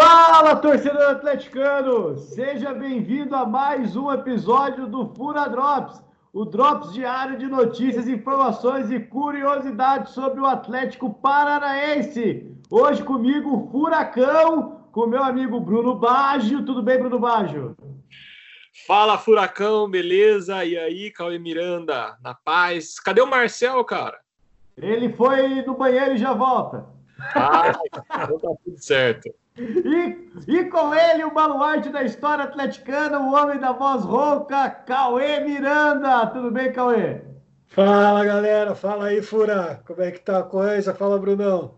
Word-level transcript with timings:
Fala, 0.00 0.54
torcedor 0.54 1.10
atleticano! 1.10 2.16
Seja 2.16 2.72
bem-vindo 2.72 3.34
a 3.34 3.44
mais 3.44 3.96
um 3.96 4.12
episódio 4.12 4.86
do 4.86 5.12
Fura 5.12 5.48
Drops, 5.48 6.00
o 6.32 6.44
Drops 6.44 6.92
diário 6.92 7.36
de 7.36 7.48
notícias, 7.48 8.06
informações 8.06 8.92
e 8.92 9.00
curiosidades 9.00 10.12
sobre 10.12 10.40
o 10.40 10.46
Atlético 10.46 11.12
Paranaense. 11.14 12.46
Hoje 12.70 13.02
comigo, 13.02 13.56
o 13.56 13.70
Furacão, 13.72 14.86
com 14.92 15.08
meu 15.08 15.20
amigo 15.20 15.58
Bruno 15.58 15.96
Baggio. 15.96 16.64
Tudo 16.64 16.80
bem, 16.80 17.00
Bruno 17.00 17.18
Baggio? 17.18 17.76
Fala, 18.86 19.18
Furacão, 19.18 19.90
beleza? 19.90 20.64
E 20.64 20.78
aí, 20.78 21.10
Cauê 21.10 21.40
Miranda, 21.40 22.16
na 22.22 22.34
paz? 22.34 23.00
Cadê 23.00 23.20
o 23.20 23.26
Marcel, 23.26 23.84
cara? 23.84 24.20
Ele 24.76 25.12
foi 25.12 25.62
no 25.62 25.74
banheiro 25.74 26.14
e 26.14 26.18
já 26.18 26.32
volta. 26.32 26.86
Ah, 27.34 27.72
então 28.14 28.38
tá 28.38 28.48
tudo 28.64 28.78
certo. 28.78 29.28
E, 29.58 30.30
e 30.46 30.64
com 30.66 30.94
ele, 30.94 31.24
o 31.24 31.34
baluarte 31.34 31.88
da 31.88 32.02
história 32.02 32.44
atleticana, 32.44 33.18
o 33.18 33.34
homem 33.34 33.58
da 33.58 33.72
voz 33.72 34.04
rouca, 34.04 34.70
Cauê 34.70 35.40
Miranda. 35.40 36.26
Tudo 36.28 36.50
bem, 36.50 36.72
Cauê? 36.72 37.22
Fala, 37.66 38.24
galera. 38.24 38.74
Fala 38.74 39.06
aí, 39.06 39.20
Fura. 39.20 39.82
Como 39.86 40.02
é 40.02 40.10
que 40.10 40.20
tá 40.20 40.38
a 40.38 40.42
coisa? 40.42 40.94
Fala, 40.94 41.18
Brunão. 41.18 41.74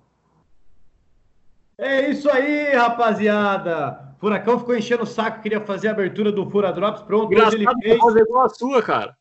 É 1.79 2.11
isso 2.11 2.31
aí, 2.31 2.75
rapaziada. 2.75 4.15
Furacão 4.19 4.59
ficou 4.59 4.77
enchendo 4.77 5.05
o 5.05 5.07
saco, 5.07 5.41
queria 5.41 5.63
fazer 5.63 5.89
a 5.89 5.93
abertura 5.93 6.31
do 6.31 6.49
Fura 6.51 6.71
Drops. 6.71 7.03
Pronto, 7.03 7.35
hoje 7.35 7.57
ele 7.57 7.67
fez. 7.83 7.99
fazer 7.99 8.21
igual 8.21 8.45
a 8.45 8.49
sua, 8.51 8.83
cara. 8.83 9.17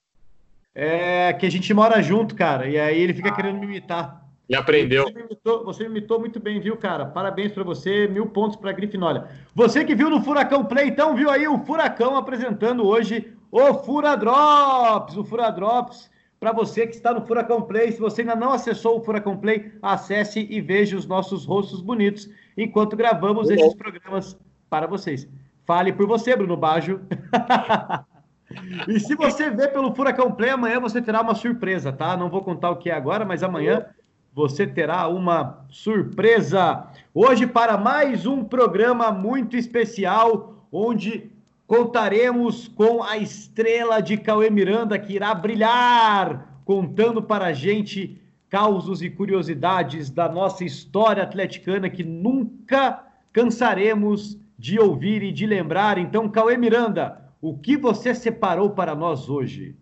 É 0.76 1.32
que 1.34 1.46
a 1.46 1.50
gente 1.50 1.74
mora 1.74 2.02
junto, 2.02 2.36
cara. 2.36 2.68
E 2.68 2.78
aí 2.78 3.00
ele 3.00 3.14
fica 3.14 3.34
querendo 3.34 3.58
me 3.58 3.66
imitar. 3.66 4.29
E 4.50 4.56
aprendeu. 4.56 5.04
Você 5.04 5.20
imitou, 5.20 5.64
você 5.64 5.84
imitou 5.86 6.20
muito 6.20 6.40
bem, 6.40 6.60
viu, 6.60 6.76
cara? 6.76 7.06
Parabéns 7.06 7.52
para 7.52 7.64
você, 7.64 8.08
mil 8.08 8.26
pontos 8.26 8.58
para 8.58 8.72
Grifinória. 8.72 9.28
Você 9.54 9.86
que 9.86 9.94
viu 9.94 10.10
no 10.10 10.24
Furacão 10.24 10.66
Play, 10.66 10.88
então 10.88 11.16
viu 11.16 11.30
aí 11.30 11.48
o 11.48 11.60
Furacão 11.60 12.18
apresentando 12.18 12.84
hoje 12.84 13.32
o 13.52 13.76
Fura 13.76 14.16
Drops. 14.16 15.16
O 15.16 15.24
Fura 15.24 15.52
Drops, 15.52 16.10
para 16.40 16.52
você 16.52 16.88
que 16.88 16.96
está 16.96 17.14
no 17.14 17.28
Furacão 17.28 17.62
Play, 17.62 17.92
se 17.92 18.00
você 18.00 18.22
ainda 18.22 18.36
não 18.36 18.52
acessou 18.52 18.98
o 18.98 19.04
Furacão 19.04 19.38
Play, 19.38 19.72
acesse 19.84 20.48
e 20.50 20.60
veja 20.60 20.98
os 20.98 21.06
nossos 21.06 21.46
rostos 21.46 21.80
bonitos 21.80 22.28
enquanto 22.58 22.98
gravamos 22.98 23.52
esses 23.52 23.76
programas 23.76 24.36
para 24.68 24.88
vocês. 24.88 25.30
Fale 25.64 25.94
por 25.94 26.08
você, 26.08 26.36
Bruno 26.36 26.58
Baggio. 26.58 27.02
e 28.90 29.00
se 29.00 29.14
você 29.14 29.52
vê 29.52 29.68
pelo 29.68 29.94
Furacão 29.94 30.32
Play, 30.32 30.50
amanhã 30.50 30.80
você 30.80 31.00
terá 31.00 31.22
uma 31.22 31.36
surpresa, 31.36 31.94
tá? 31.94 32.18
Não 32.18 32.32
vou 32.32 32.44
contar 32.44 32.72
o 32.72 32.78
que 32.78 32.90
é 32.90 32.96
agora, 32.96 33.24
mas 33.24 33.44
amanhã 33.44 33.86
você 34.34 34.66
terá 34.66 35.08
uma 35.08 35.66
surpresa. 35.70 36.88
Hoje, 37.14 37.48
para 37.48 37.78
mais 37.78 38.26
um 38.26 38.44
programa 38.44 39.12
muito 39.12 39.58
especial, 39.58 40.66
onde 40.72 41.32
contaremos 41.68 42.68
com 42.68 43.04
a 43.04 43.18
estrela 43.18 44.02
de 44.02 44.18
Cauê 44.18 44.50
Miranda, 44.50 44.98
que 44.98 45.14
irá 45.14 45.34
brilhar, 45.34 46.62
contando 46.66 47.22
para 47.22 47.46
a 47.46 47.54
gente 47.54 48.20
causos 48.50 49.02
e 49.02 49.10
curiosidades 49.10 50.10
da 50.10 50.28
nossa 50.28 50.64
história 50.64 51.24
atleticana 51.24 51.90
que 51.90 52.04
nunca 52.04 53.04
cansaremos 53.32 54.38
de 54.58 54.80
ouvir 54.80 55.22
e 55.22 55.32
de 55.32 55.46
lembrar. 55.46 55.98
Então, 55.98 56.28
Cauê 56.28 56.58
Miranda, 56.58 57.22
o 57.42 57.58
que 57.58 57.78
você 57.78 58.14
separou 58.14 58.72
para 58.72 58.96
nós 58.96 59.30
hoje? 59.30 59.76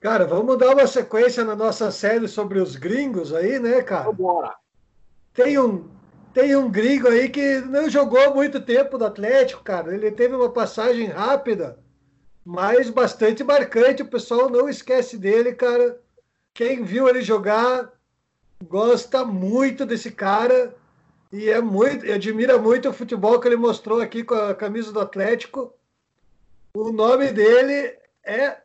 Cara, 0.00 0.26
vamos 0.26 0.58
dar 0.58 0.74
uma 0.74 0.86
sequência 0.86 1.44
na 1.44 1.56
nossa 1.56 1.90
série 1.90 2.28
sobre 2.28 2.60
os 2.60 2.76
gringos 2.76 3.32
aí, 3.32 3.58
né, 3.58 3.82
cara? 3.82 4.12
Bora. 4.12 4.54
Tem 5.32 5.58
um, 5.58 5.88
tem 6.34 6.54
um 6.54 6.70
gringo 6.70 7.08
aí 7.08 7.28
que 7.28 7.60
não 7.62 7.88
jogou 7.88 8.34
muito 8.34 8.60
tempo 8.60 8.98
no 8.98 9.06
Atlético, 9.06 9.62
cara. 9.62 9.94
Ele 9.94 10.10
teve 10.10 10.34
uma 10.34 10.50
passagem 10.50 11.06
rápida, 11.06 11.78
mas 12.44 12.90
bastante 12.90 13.42
marcante. 13.42 14.02
O 14.02 14.08
pessoal 14.08 14.50
não 14.50 14.68
esquece 14.68 15.16
dele, 15.16 15.54
cara. 15.54 15.98
Quem 16.52 16.84
viu 16.84 17.08
ele 17.08 17.22
jogar 17.22 17.90
gosta 18.62 19.24
muito 19.24 19.84
desse 19.84 20.10
cara 20.10 20.74
e 21.32 21.50
é 21.50 21.60
muito, 21.60 22.10
admira 22.10 22.58
muito 22.58 22.88
o 22.88 22.92
futebol 22.92 23.40
que 23.40 23.48
ele 23.48 23.56
mostrou 23.56 24.00
aqui 24.00 24.22
com 24.22 24.34
a 24.34 24.54
camisa 24.54 24.92
do 24.92 25.00
Atlético. 25.00 25.74
O 26.74 26.92
nome 26.92 27.32
dele 27.32 27.98
é 28.22 28.58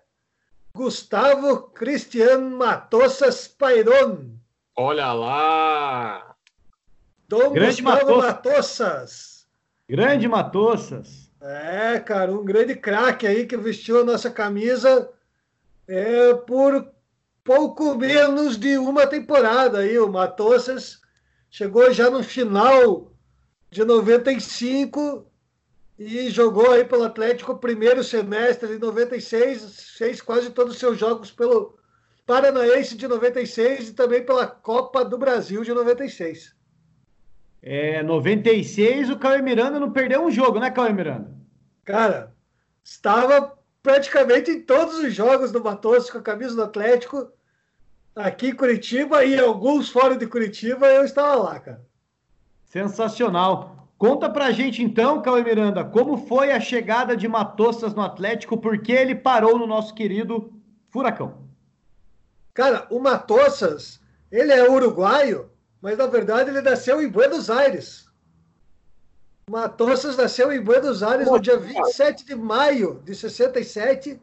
Gustavo 0.73 1.69
Cristian 1.69 2.49
Matossas 2.51 3.47
Pairon. 3.47 4.31
Olha 4.75 5.11
lá! 5.11 6.35
Dom 7.27 7.51
Grande 7.51 7.81
Gustavo 7.81 8.17
Matossas. 8.17 8.25
Matossas. 8.25 9.47
Grande 9.89 10.27
Matossas. 10.27 11.31
É, 11.41 11.99
cara, 11.99 12.31
um 12.31 12.45
grande 12.45 12.75
craque 12.75 13.25
aí 13.27 13.45
que 13.45 13.57
vestiu 13.57 14.01
a 14.01 14.03
nossa 14.03 14.29
camisa 14.29 15.09
é, 15.87 16.33
por 16.33 16.91
pouco 17.43 17.95
menos 17.95 18.57
de 18.57 18.77
uma 18.77 19.07
temporada 19.07 19.79
aí. 19.79 19.97
O 19.99 20.07
Matossas 20.07 21.01
chegou 21.49 21.91
já 21.91 22.09
no 22.09 22.23
final 22.23 23.11
de 23.69 23.83
95 23.83 25.30
e 26.03 26.31
jogou 26.31 26.71
aí 26.71 26.83
pelo 26.83 27.03
Atlético 27.03 27.51
o 27.51 27.57
primeiro 27.57 28.03
semestre 28.03 28.69
de 28.69 28.79
96, 28.79 29.91
fez 29.97 30.19
quase 30.19 30.49
todos 30.49 30.73
os 30.73 30.79
seus 30.79 30.97
jogos 30.97 31.29
pelo 31.29 31.77
Paranaense 32.25 32.95
de 32.95 33.07
96 33.07 33.89
e 33.89 33.93
também 33.93 34.25
pela 34.25 34.47
Copa 34.47 35.05
do 35.05 35.15
Brasil 35.17 35.63
de 35.63 35.71
96. 35.71 36.55
É, 37.61 38.01
96, 38.01 39.11
o 39.11 39.19
Cauê 39.19 39.43
Miranda 39.43 39.79
não 39.79 39.91
perdeu 39.91 40.25
um 40.25 40.31
jogo, 40.31 40.59
né, 40.59 40.71
Cauê 40.71 40.91
Miranda? 40.91 41.31
Cara, 41.85 42.35
estava 42.83 43.59
praticamente 43.83 44.49
em 44.49 44.61
todos 44.61 44.97
os 44.97 45.13
jogos 45.13 45.51
do 45.51 45.63
Matos 45.63 46.09
com 46.09 46.17
a 46.17 46.23
camisa 46.23 46.55
do 46.55 46.63
Atlético, 46.63 47.31
aqui 48.15 48.47
em 48.47 48.55
Curitiba 48.55 49.23
e 49.23 49.39
alguns 49.39 49.89
fora 49.89 50.17
de 50.17 50.25
Curitiba, 50.25 50.87
eu 50.87 51.03
estava 51.03 51.35
lá, 51.35 51.59
cara. 51.59 51.85
Sensacional. 52.65 53.80
Conta 54.01 54.27
pra 54.27 54.51
gente 54.51 54.81
então, 54.81 55.21
Cauê 55.21 55.43
Miranda, 55.43 55.85
como 55.85 56.25
foi 56.25 56.51
a 56.51 56.59
chegada 56.59 57.15
de 57.15 57.27
Matossas 57.27 57.93
no 57.93 58.01
Atlético, 58.01 58.57
por 58.57 58.81
que 58.81 58.91
ele 58.91 59.13
parou 59.13 59.59
no 59.59 59.67
nosso 59.67 59.93
querido 59.93 60.51
Furacão? 60.89 61.45
Cara, 62.51 62.87
o 62.89 62.99
Matossas, 62.99 64.01
ele 64.31 64.51
é 64.51 64.67
uruguaio, 64.67 65.51
mas 65.79 65.99
na 65.99 66.07
verdade 66.07 66.49
ele 66.49 66.61
nasceu 66.61 66.99
em 66.99 67.07
Buenos 67.07 67.51
Aires. 67.51 68.07
Matossas 69.47 70.17
nasceu 70.17 70.51
em 70.51 70.63
Buenos 70.63 71.03
Aires 71.03 71.27
no 71.27 71.39
dia 71.39 71.57
27 71.57 72.25
de 72.25 72.33
maio 72.33 73.03
de 73.05 73.13
67. 73.13 74.19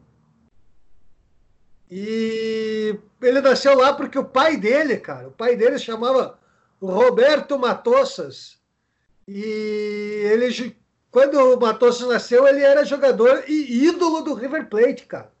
E 1.89 2.99
ele 3.21 3.39
nasceu 3.39 3.77
lá 3.77 3.93
porque 3.93 4.19
o 4.19 4.25
pai 4.25 4.57
dele, 4.57 4.97
cara, 4.97 5.29
o 5.29 5.31
pai 5.31 5.55
dele 5.55 5.79
chamava 5.79 6.37
Roberto 6.81 7.57
Matossas. 7.57 8.58
E 9.31 9.43
ele, 10.25 10.75
quando 11.11 11.35
o 11.35 11.59
Matossas 11.59 12.07
nasceu, 12.07 12.47
ele 12.47 12.63
era 12.63 12.83
jogador 12.83 13.43
e 13.47 13.85
ídolo 13.85 14.21
do 14.21 14.33
River 14.33 14.67
Plate, 14.67 15.05
cara. 15.05 15.31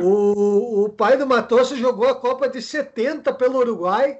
O, 0.00 0.84
o 0.84 0.88
pai 0.88 1.18
do 1.18 1.26
Matossas 1.26 1.78
jogou 1.78 2.08
a 2.08 2.14
Copa 2.14 2.48
de 2.48 2.62
70 2.62 3.34
pelo 3.34 3.58
Uruguai. 3.58 4.18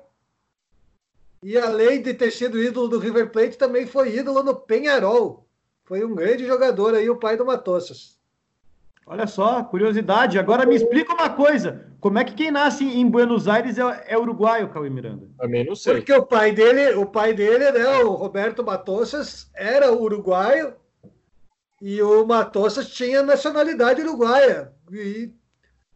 E 1.43 1.57
além 1.57 2.03
de 2.03 2.13
ter 2.13 2.31
sido 2.33 2.63
ídolo 2.63 2.87
do 2.87 2.99
River 2.99 3.31
Plate, 3.31 3.57
também 3.57 3.87
foi 3.87 4.15
ídolo 4.15 4.43
no 4.43 4.55
Penharol. 4.55 5.49
Foi 5.85 6.05
um 6.05 6.15
grande 6.15 6.47
jogador 6.47 6.95
aí, 6.95 7.09
o 7.09 7.19
pai 7.19 7.39
do 7.39 7.47
Matossas. 7.47 8.18
Olha 9.11 9.27
só, 9.27 9.65
curiosidade. 9.65 10.39
Agora 10.39 10.67
me 10.67 10.77
explica 10.77 11.15
uma 11.15 11.31
coisa. 11.31 11.87
Como 11.99 12.19
é 12.19 12.25
que 12.25 12.35
quem 12.35 12.51
nasce 12.51 12.85
em 12.85 13.09
Buenos 13.09 13.49
Aires 13.49 13.79
é, 13.79 14.05
é 14.07 14.19
uruguaio, 14.19 14.69
Cauê 14.69 14.91
Miranda? 14.91 15.27
Também 15.39 15.65
não 15.65 15.75
sei. 15.75 15.95
Porque 15.95 16.13
o 16.13 16.27
pai 16.27 16.53
dele, 16.53 16.95
o 16.95 17.07
pai 17.07 17.33
dele, 17.33 17.73
né, 17.73 17.87
o 18.01 18.13
Roberto 18.13 18.63
Matossas, 18.63 19.51
era 19.55 19.91
uruguaio 19.91 20.75
e 21.81 22.03
o 22.03 22.27
Matossas 22.27 22.91
tinha 22.91 23.23
nacionalidade 23.23 24.03
uruguaia 24.03 24.73
e 24.93 25.33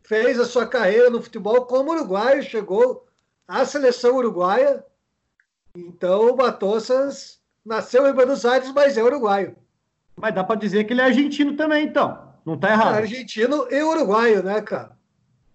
fez 0.03 0.41
a 0.41 0.47
sua 0.47 0.67
carreira 0.67 1.11
no 1.11 1.21
futebol 1.21 1.67
como 1.67 1.93
uruguaio, 1.93 2.43
chegou 2.43 3.07
à 3.47 3.65
seleção 3.67 4.17
uruguaia. 4.17 4.83
Então 5.77 6.33
o 6.33 6.37
Matossas 6.37 7.41
nasceu 7.65 8.07
em 8.09 8.13
Buenos 8.15 8.47
Aires, 8.47 8.73
mas 8.73 8.97
é 8.97 9.03
uruguaio. 9.03 9.55
Mas 10.17 10.35
dá 10.35 10.43
para 10.43 10.59
dizer 10.59 10.85
que 10.85 10.95
ele 10.95 11.03
é 11.03 11.05
argentino 11.05 11.57
também, 11.57 11.85
então. 11.85 12.32
Não 12.45 12.57
tá 12.57 12.71
errado. 12.71 12.95
É 12.95 12.99
argentino 12.99 13.67
e 13.71 13.83
uruguaio, 13.83 14.43
né, 14.43 14.61
cara? 14.61 14.97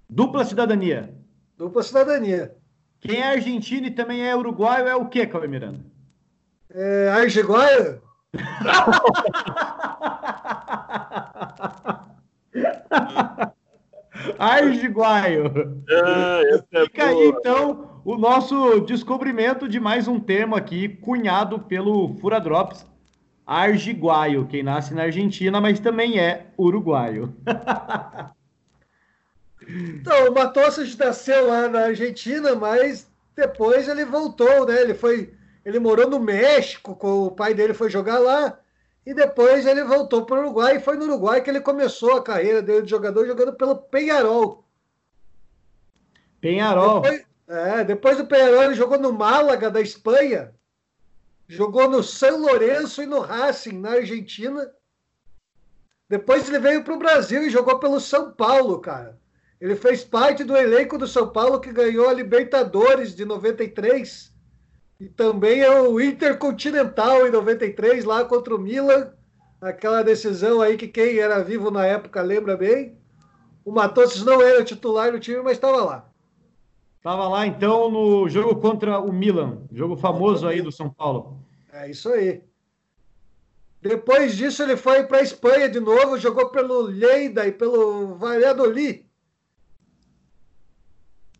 Dupla 0.10 0.46
cidadania. 0.46 1.14
Dupla 1.58 1.84
cidadania. 1.84 2.56
Quem 3.00 3.22
é 3.22 3.28
argentino 3.28 3.88
e 3.88 3.92
também 3.92 4.28
é 4.28 4.36
uruguaio 4.36 4.88
é 4.88 4.96
o 4.96 5.08
quê, 5.08 5.26
Cauê 5.26 5.48
Miranda? 5.48 5.80
É 6.70 7.10
argiguaio? 7.10 8.02
Argiguaio. 14.40 15.84
Ah, 15.90 16.42
essa 16.50 16.66
é 16.74 16.84
Fica 16.86 17.06
aí, 17.06 17.16
boa. 17.16 17.38
então, 17.40 18.02
o 18.04 18.18
nosso 18.18 18.80
descobrimento 18.82 19.68
de 19.68 19.80
mais 19.80 20.08
um 20.08 20.20
termo 20.20 20.56
aqui, 20.56 20.90
cunhado 20.90 21.60
pelo 21.60 22.16
Fura 22.18 22.40
Drops, 22.40 22.86
argiguaio, 23.48 24.46
quem 24.46 24.62
nasce 24.62 24.94
na 24.94 25.04
Argentina, 25.04 25.62
mas 25.62 25.80
também 25.80 26.20
é 26.20 26.48
uruguaio. 26.58 27.34
então, 29.66 30.30
o 30.30 30.34
Matossas 30.34 30.94
nasceu 30.98 31.48
lá 31.48 31.70
na 31.70 31.86
Argentina, 31.86 32.54
mas 32.56 33.10
depois 33.34 33.88
ele 33.88 34.04
voltou, 34.04 34.66
né? 34.66 34.82
Ele 34.82 34.94
foi, 34.94 35.34
ele 35.64 35.80
morou 35.80 36.10
no 36.10 36.20
México, 36.20 36.94
com 36.94 37.28
o 37.28 37.32
pai 37.32 37.54
dele 37.54 37.74
foi 37.74 37.90
jogar 37.90 38.20
lá, 38.20 38.60
e 39.06 39.14
depois 39.14 39.66
ele 39.66 39.86
voltou 39.86 40.26
para 40.26 40.36
o 40.36 40.40
Uruguai, 40.42 40.76
e 40.76 40.82
foi 40.82 40.98
no 40.98 41.06
Uruguai 41.06 41.40
que 41.40 41.50
ele 41.50 41.62
começou 41.62 42.18
a 42.18 42.24
carreira 42.24 42.62
dele 42.62 42.82
de 42.82 42.90
jogador, 42.90 43.26
jogando 43.26 43.54
pelo 43.54 43.78
Penharol. 43.78 44.66
Penharol. 46.42 47.00
Depois, 47.00 47.26
é, 47.48 47.84
depois 47.86 48.18
do 48.18 48.28
Penharol 48.28 48.64
ele 48.64 48.76
jogou 48.76 49.00
no 49.00 49.14
Málaga, 49.14 49.72
da 49.72 49.80
Espanha, 49.80 50.54
jogou 51.48 51.90
no 51.90 52.04
São 52.04 52.42
Lourenço 52.42 53.02
e 53.02 53.06
no 53.06 53.20
Racing, 53.20 53.80
na 53.80 53.92
Argentina. 53.92 54.70
Depois 56.10 56.48
ele 56.48 56.60
veio 56.60 56.84
para 56.84 56.94
o 56.94 57.00
Brasil 57.00 57.44
e 57.44 57.50
jogou 57.50 57.80
pelo 57.80 58.00
São 58.00 58.32
Paulo, 58.32 58.80
cara. 58.80 59.18
Ele 59.60 59.76
fez 59.76 60.04
parte 60.04 60.44
do 60.44 60.56
elenco 60.56 60.98
do 60.98 61.08
São 61.08 61.30
Paulo 61.30 61.60
que 61.60 61.72
ganhou 61.72 62.08
a 62.08 62.14
Libertadores 62.14 63.16
de 63.16 63.26
93 63.26 64.32
e 65.00 65.08
também 65.08 65.62
é 65.62 65.80
o 65.80 66.00
Intercontinental 66.00 67.28
em 67.28 67.32
93 67.32 68.04
lá 68.04 68.26
contra 68.26 68.56
o 68.56 68.60
Milan. 68.60 69.14
Aquela 69.62 70.04
decisão 70.04 70.62
aí 70.62 70.78
que 70.78 70.88
quem 70.88 71.18
era 71.18 71.44
vivo 71.44 71.72
na 71.72 71.86
época 71.86 72.22
lembra 72.22 72.56
bem. 72.56 72.98
O 73.66 73.72
Matos 73.72 74.24
não 74.24 74.42
era 74.42 74.64
titular 74.64 75.12
do 75.12 75.20
time, 75.20 75.42
mas 75.42 75.54
estava 75.54 75.84
lá. 75.84 76.10
Estava 76.98 77.28
lá, 77.28 77.48
então, 77.48 77.90
no 77.90 78.28
jogo 78.28 78.60
contra 78.60 79.00
o 79.00 79.14
Milan, 79.14 79.62
jogo 79.72 79.96
famoso 79.96 80.48
aí 80.48 80.62
do 80.62 80.72
São 80.72 80.90
Paulo. 80.90 81.40
É 81.72 81.90
isso 81.90 82.10
aí. 82.10 82.44
Depois 83.82 84.36
disso, 84.36 84.64
ele 84.64 84.76
foi 84.76 85.04
para 85.04 85.20
a 85.20 85.24
Espanha 85.24 85.70
de 85.70 85.80
novo, 85.80 86.18
jogou 86.18 86.50
pelo 86.50 86.88
Lleida 86.88 87.48
e 87.48 87.52
pelo 87.52 88.16
Valladolid. 88.16 89.06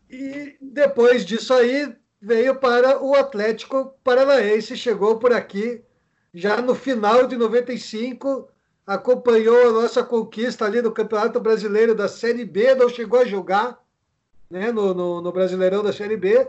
E 0.08 0.56
depois 0.60 1.26
disso 1.26 1.52
aí, 1.52 1.94
veio 2.20 2.54
para 2.56 3.02
o 3.02 3.14
Atlético 3.14 3.94
Paranaense, 4.02 4.76
chegou 4.76 5.18
por 5.18 5.32
aqui 5.32 5.82
já 6.32 6.62
no 6.62 6.74
final 6.74 7.26
de 7.26 7.36
95, 7.36 8.48
acompanhou 8.86 9.68
a 9.68 9.72
nossa 9.72 10.02
conquista 10.02 10.64
ali 10.64 10.80
no 10.80 10.92
Campeonato 10.92 11.40
Brasileiro 11.40 11.94
da 11.94 12.08
Série 12.08 12.44
B, 12.44 12.74
não 12.74 12.88
chegou 12.88 13.20
a 13.20 13.24
jogar 13.24 13.78
né, 14.50 14.72
no, 14.72 14.94
no, 14.94 15.20
no 15.20 15.32
Brasileirão 15.32 15.82
da 15.82 15.92
Série 15.92 16.16
B, 16.16 16.48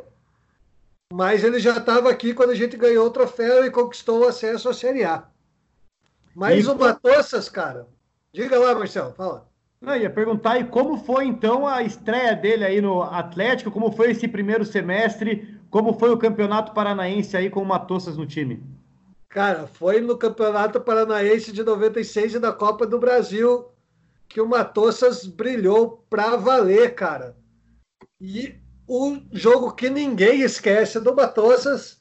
mas 1.12 1.44
ele 1.44 1.60
já 1.60 1.78
estava 1.78 2.10
aqui 2.10 2.34
quando 2.34 2.52
a 2.52 2.56
gente 2.56 2.78
ganhou 2.78 3.08
o 3.08 3.12
troféu 3.12 3.66
e 3.66 3.72
conquistou 3.72 4.22
o 4.22 4.28
acesso 4.28 4.70
à 4.70 4.74
Série 4.74 5.04
A. 5.04 5.24
Mas 6.36 6.66
e 6.66 6.70
o 6.70 6.78
Matossas, 6.78 7.50
cara, 7.50 7.88
diga 8.32 8.60
lá, 8.60 8.76
Marcelo, 8.76 9.14
fala. 9.14 9.48
Não, 9.82 9.96
ia 9.96 10.10
perguntar 10.10 10.60
e 10.60 10.66
como 10.66 10.98
foi 10.98 11.26
então 11.26 11.66
a 11.66 11.82
estreia 11.82 12.36
dele 12.36 12.66
aí 12.66 12.82
no 12.82 13.02
Atlético, 13.02 13.72
como 13.72 13.92
foi 13.92 14.12
esse 14.12 14.28
primeiro 14.28 14.66
semestre, 14.66 15.58
como 15.70 15.98
foi 15.98 16.12
o 16.12 16.18
Campeonato 16.18 16.74
Paranaense 16.74 17.36
aí 17.38 17.50
com 17.50 17.62
o 17.62 17.66
Matossas 17.66 18.18
no 18.18 18.26
time? 18.26 18.62
Cara, 19.30 19.68
foi 19.68 20.02
no 20.02 20.18
Campeonato 20.18 20.82
Paranaense 20.82 21.52
de 21.52 21.64
96 21.64 22.36
e 22.36 22.40
da 22.40 22.52
Copa 22.52 22.86
do 22.86 23.00
Brasil 23.00 23.66
que 24.28 24.42
o 24.42 24.48
Matossas 24.48 25.26
brilhou 25.26 26.04
pra 26.10 26.36
valer, 26.36 26.94
cara. 26.94 27.36
E 28.22 28.60
o 28.88 29.18
jogo 29.32 29.74
que 29.74 29.90
ninguém 29.90 30.42
esquece 30.42 31.00
do 31.00 31.16
Matossas 31.16 32.00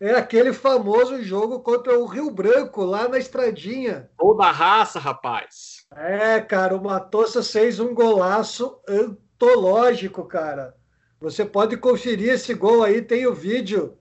é 0.00 0.12
aquele 0.12 0.52
famoso 0.52 1.22
jogo 1.22 1.60
contra 1.60 1.98
o 1.98 2.06
Rio 2.06 2.30
Branco, 2.30 2.82
lá 2.82 3.06
na 3.06 3.18
Estradinha. 3.18 4.10
Ou 4.18 4.34
da 4.36 4.50
raça, 4.50 4.98
rapaz. 4.98 5.86
É, 5.94 6.40
cara, 6.40 6.74
o 6.74 6.82
Matossas 6.82 7.52
fez 7.52 7.78
um 7.78 7.94
golaço 7.94 8.80
antológico, 8.88 10.24
cara. 10.24 10.74
Você 11.20 11.44
pode 11.44 11.76
conferir 11.76 12.30
esse 12.30 12.54
gol 12.54 12.82
aí, 12.82 13.02
tem 13.02 13.26
o 13.26 13.34
vídeo 13.34 13.98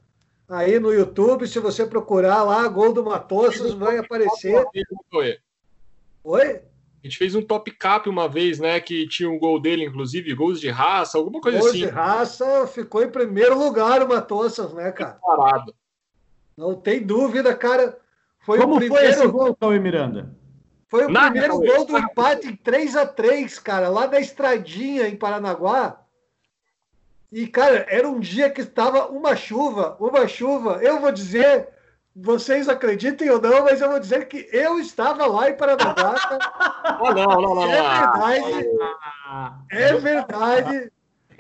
aí 0.48 0.80
no 0.80 0.94
YouTube. 0.94 1.46
Se 1.48 1.60
você 1.60 1.86
procurar 1.86 2.44
lá, 2.44 2.66
gol 2.70 2.94
do 2.94 3.04
Matossas, 3.04 3.74
vai 3.74 3.98
aparecer. 3.98 4.66
Oi? 6.24 6.62
A 7.02 7.08
gente 7.08 7.18
fez 7.18 7.34
um 7.34 7.42
top 7.42 7.72
cap 7.72 8.10
uma 8.10 8.28
vez, 8.28 8.60
né? 8.60 8.80
Que 8.80 9.08
tinha 9.08 9.30
um 9.30 9.40
gol 9.40 9.60
dele, 9.60 9.86
inclusive, 9.86 10.34
gols 10.34 10.60
de 10.60 10.70
raça, 10.70 11.18
alguma 11.18 11.40
coisa 11.40 11.60
gols 11.60 11.72
assim. 11.72 11.82
Gols 11.82 11.92
de 11.92 11.98
raça 11.98 12.68
ficou 12.68 13.02
em 13.02 13.10
primeiro 13.10 13.58
lugar 13.58 14.04
o 14.04 14.10
Matossas, 14.10 14.74
né, 14.74 14.92
cara? 14.92 15.18
Parado. 15.22 15.74
Não 16.58 16.76
tem 16.76 17.02
dúvida, 17.02 17.56
cara. 17.56 17.98
Foi 18.40 18.60
Como 18.60 18.76
o 18.76 18.78
primeiro... 18.80 19.04
foi 19.04 19.14
esse 19.14 19.28
gol, 19.28 19.56
Cauê 19.56 19.80
Miranda? 19.80 20.36
Foi 20.90 21.06
o 21.06 21.10
Nada, 21.10 21.32
primeiro 21.32 21.60
gol 21.60 21.86
do 21.86 21.98
empate 21.98 22.48
em 22.48 22.56
3 22.56 22.96
a 22.96 23.06
3 23.06 23.60
cara, 23.60 23.90
lá 23.90 24.08
da 24.08 24.20
Estradinha, 24.20 25.08
em 25.08 25.16
Paranaguá. 25.16 26.02
E, 27.32 27.48
cara, 27.48 27.86
era 27.88 28.10
um 28.10 28.20
dia 28.20 28.50
que 28.50 28.62
estava 28.62 29.08
uma 29.08 29.36
chuva, 29.36 29.96
uma 30.00 30.28
chuva. 30.28 30.80
Eu 30.82 31.00
vou 31.00 31.12
dizer, 31.12 31.70
vocês 32.22 32.68
acreditem 32.68 33.30
ou 33.30 33.42
não, 33.42 33.64
mas 33.64 33.80
eu 33.82 33.90
vou 33.90 34.00
dizer 34.00 34.28
que 34.28 34.50
eu 34.52 34.78
estava 34.80 35.26
lá 35.26 35.50
em 35.50 35.56
Paranaguá. 35.56 36.16
Oh, 37.02 37.14
não, 37.14 37.28
não, 37.28 37.56
não, 37.56 37.64
é 37.64 38.42
verdade. 38.42 38.68
É 39.70 39.94
verdade. 39.94 40.92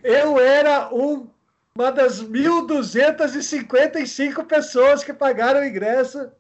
Eu 0.04 0.40
era 0.40 0.88
um, 0.94 1.28
uma 1.76 1.92
das 1.92 2.24
1.255 2.24 4.46
pessoas 4.46 5.04
que 5.04 5.12
pagaram 5.12 5.60
o 5.62 5.66
ingresso 5.66 6.32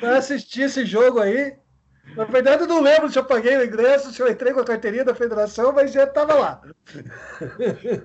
para 0.00 0.16
assistir 0.16 0.62
esse 0.62 0.84
jogo 0.84 1.20
aí. 1.20 1.54
Na 2.16 2.24
verdade, 2.24 2.62
eu 2.62 2.68
não 2.68 2.80
lembro 2.80 3.08
se 3.10 3.18
eu 3.18 3.24
paguei 3.24 3.56
o 3.56 3.64
ingresso, 3.64 4.12
se 4.12 4.20
eu 4.20 4.28
entrei 4.28 4.52
com 4.52 4.60
a 4.60 4.64
carteirinha 4.64 5.04
da 5.04 5.14
federação, 5.14 5.72
mas 5.72 5.92
já 5.92 6.04
estava 6.04 6.34
lá. 6.34 6.60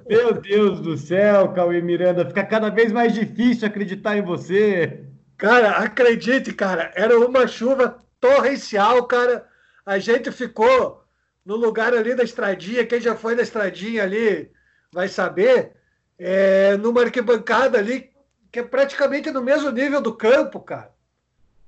Meu 0.07 0.33
Deus 0.33 0.79
do 0.81 0.97
céu, 0.97 1.51
Cauê 1.53 1.81
Miranda, 1.81 2.25
fica 2.25 2.45
cada 2.45 2.69
vez 2.69 2.91
mais 2.91 3.13
difícil 3.13 3.67
acreditar 3.67 4.15
em 4.15 4.21
você. 4.21 5.03
Cara, 5.37 5.71
acredite, 5.77 6.51
cara, 6.51 6.91
era 6.95 7.17
uma 7.19 7.47
chuva 7.47 7.99
torrencial, 8.19 9.05
cara. 9.05 9.47
A 9.85 9.99
gente 9.99 10.31
ficou 10.31 11.03
no 11.45 11.55
lugar 11.55 11.93
ali 11.93 12.15
da 12.15 12.23
estradinha, 12.23 12.85
quem 12.85 12.99
já 12.99 13.15
foi 13.15 13.35
na 13.35 13.43
estradinha 13.43 14.03
ali 14.03 14.51
vai 14.91 15.07
saber, 15.07 15.73
é, 16.17 16.75
numa 16.77 17.01
arquibancada 17.03 17.77
ali, 17.77 18.09
que 18.51 18.59
é 18.59 18.63
praticamente 18.63 19.29
no 19.31 19.41
mesmo 19.41 19.69
nível 19.69 20.01
do 20.01 20.13
campo, 20.13 20.59
cara. 20.59 20.91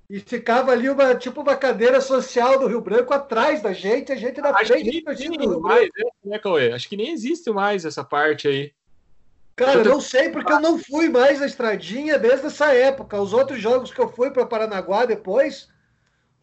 E 0.09 0.19
ficava 0.19 0.71
ali 0.71 0.89
uma, 0.89 1.13
tipo 1.13 1.41
uma 1.41 1.55
cadeira 1.55 2.01
social 2.01 2.57
do 2.57 2.65
Rio 2.65 2.81
Branco 2.81 3.13
atrás 3.13 3.61
da 3.61 3.71
gente, 3.71 4.11
a 4.11 4.15
gente 4.15 4.41
na 4.41 4.49
Acho 4.49 4.73
frente 4.73 5.03
do 5.03 5.21
Rio 5.21 5.61
mais, 5.61 5.87
né, 6.25 6.39
Cauê? 6.39 6.71
Acho 6.71 6.89
que 6.89 6.97
nem 6.97 7.11
existe 7.11 7.51
mais 7.51 7.85
essa 7.85 8.03
parte 8.03 8.47
aí. 8.47 8.73
Cara, 9.59 9.79
eu 9.79 9.83
não 9.83 9.99
sei 9.99 10.29
porque 10.29 10.53
eu 10.53 10.61
não 10.61 10.79
fui 10.79 11.09
mais 11.09 11.41
na 11.41 11.45
estradinha 11.45 12.17
desde 12.17 12.47
essa 12.47 12.73
época. 12.73 13.21
Os 13.21 13.33
outros 13.33 13.59
jogos 13.59 13.91
que 13.91 13.99
eu 13.99 14.07
fui 14.07 14.31
para 14.31 14.45
Paranaguá 14.45 15.03
depois 15.03 15.67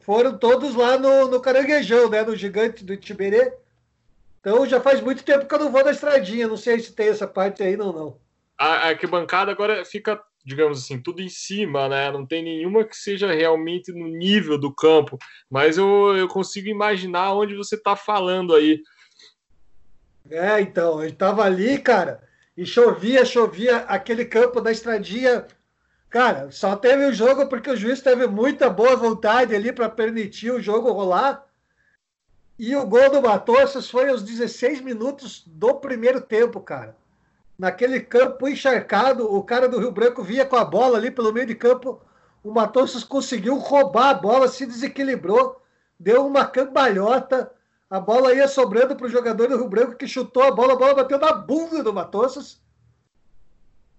foram 0.01 0.37
todos 0.37 0.75
lá 0.75 0.99
no, 0.99 1.27
no 1.27 1.41
Caranguejão, 1.41 2.11
né? 2.11 2.23
No 2.23 2.37
Gigante 2.37 2.85
do 2.85 2.95
Tiberê. 2.95 3.55
Então 4.39 4.67
já 4.67 4.83
faz 4.83 5.01
muito 5.01 5.25
tempo 5.25 5.47
que 5.47 5.55
eu 5.55 5.59
não 5.59 5.73
vou 5.73 5.83
na 5.83 5.93
estradinha. 5.93 6.47
Não 6.47 6.59
sei 6.59 6.79
se 6.79 6.93
tem 6.93 7.09
essa 7.09 7.27
parte 7.27 7.63
aí, 7.63 7.75
não, 7.75 7.91
não. 7.91 8.19
A 8.59 8.89
arquibancada 8.89 9.51
agora 9.51 9.83
fica, 9.87 10.23
digamos 10.45 10.83
assim, 10.83 11.01
tudo 11.01 11.23
em 11.23 11.31
cima, 11.31 11.89
né? 11.89 12.13
Não 12.13 12.27
tem 12.27 12.43
nenhuma 12.45 12.85
que 12.85 12.95
seja 12.95 13.33
realmente 13.33 13.93
no 13.93 14.09
nível 14.09 14.59
do 14.59 14.71
campo. 14.71 15.17
Mas 15.49 15.79
eu, 15.79 16.15
eu 16.15 16.29
consigo 16.29 16.69
imaginar 16.69 17.33
onde 17.33 17.57
você 17.57 17.77
está 17.77 17.97
falando 17.97 18.55
aí. 18.55 18.83
É, 20.29 20.61
então, 20.61 21.03
eu 21.03 21.09
estava 21.09 21.43
ali, 21.45 21.79
cara 21.79 22.26
e 22.57 22.65
chovia, 22.65 23.25
chovia, 23.25 23.79
aquele 23.89 24.25
campo 24.25 24.61
da 24.61 24.73
estradinha. 24.73 25.47
Cara, 26.09 26.51
só 26.51 26.75
teve 26.75 27.05
o 27.05 27.13
jogo 27.13 27.47
porque 27.47 27.71
o 27.71 27.77
juiz 27.77 28.01
teve 28.01 28.27
muita 28.27 28.71
boa 28.71 28.97
vontade 28.97 29.55
ali 29.55 29.73
para 29.73 29.89
permitir 29.89 30.51
o 30.51 30.63
jogo 30.63 30.91
rolar. 30.91 31.45
E 32.59 32.75
o 32.75 32.87
gol 32.87 33.11
do 33.11 33.21
Matossas 33.21 33.91
foi 33.91 34.09
aos 34.09 34.23
16 34.23 34.81
minutos 34.81 35.43
do 35.47 35.75
primeiro 35.75 36.23
tempo, 36.23 36.59
cara. 36.61 36.97
Naquele 37.59 38.01
campo 38.01 38.49
encharcado, 38.49 39.31
o 39.31 39.43
cara 39.43 39.69
do 39.69 39.79
Rio 39.79 39.91
Branco 39.91 40.23
vinha 40.23 40.47
com 40.47 40.57
a 40.57 40.65
bola 40.65 40.97
ali 40.97 41.11
pelo 41.11 41.33
meio 41.33 41.47
de 41.47 41.55
campo. 41.55 42.01
O 42.43 42.51
Matossas 42.51 43.05
conseguiu 43.05 43.59
roubar 43.59 44.11
a 44.11 44.15
bola, 44.15 44.49
se 44.49 44.65
desequilibrou, 44.65 45.61
deu 45.99 46.27
uma 46.27 46.47
cambalhota 46.47 47.51
a 47.89 48.01
bola 48.01 48.35
ia 48.35 48.49
sobrando 48.49 48.97
para 48.97 49.07
o 49.07 49.11
jogador 49.11 49.49
do 49.49 49.57
Rio 49.57 49.69
Branco 49.69 49.97
que 49.97 50.09
chutou 50.09 50.43
a 50.43 50.51
bola, 50.51 50.73
a 50.73 50.77
bola 50.77 50.95
bateu 50.95 51.19
na 51.19 51.33
bunda 51.33 51.83
do 51.83 51.93
Matossas. 51.93 52.61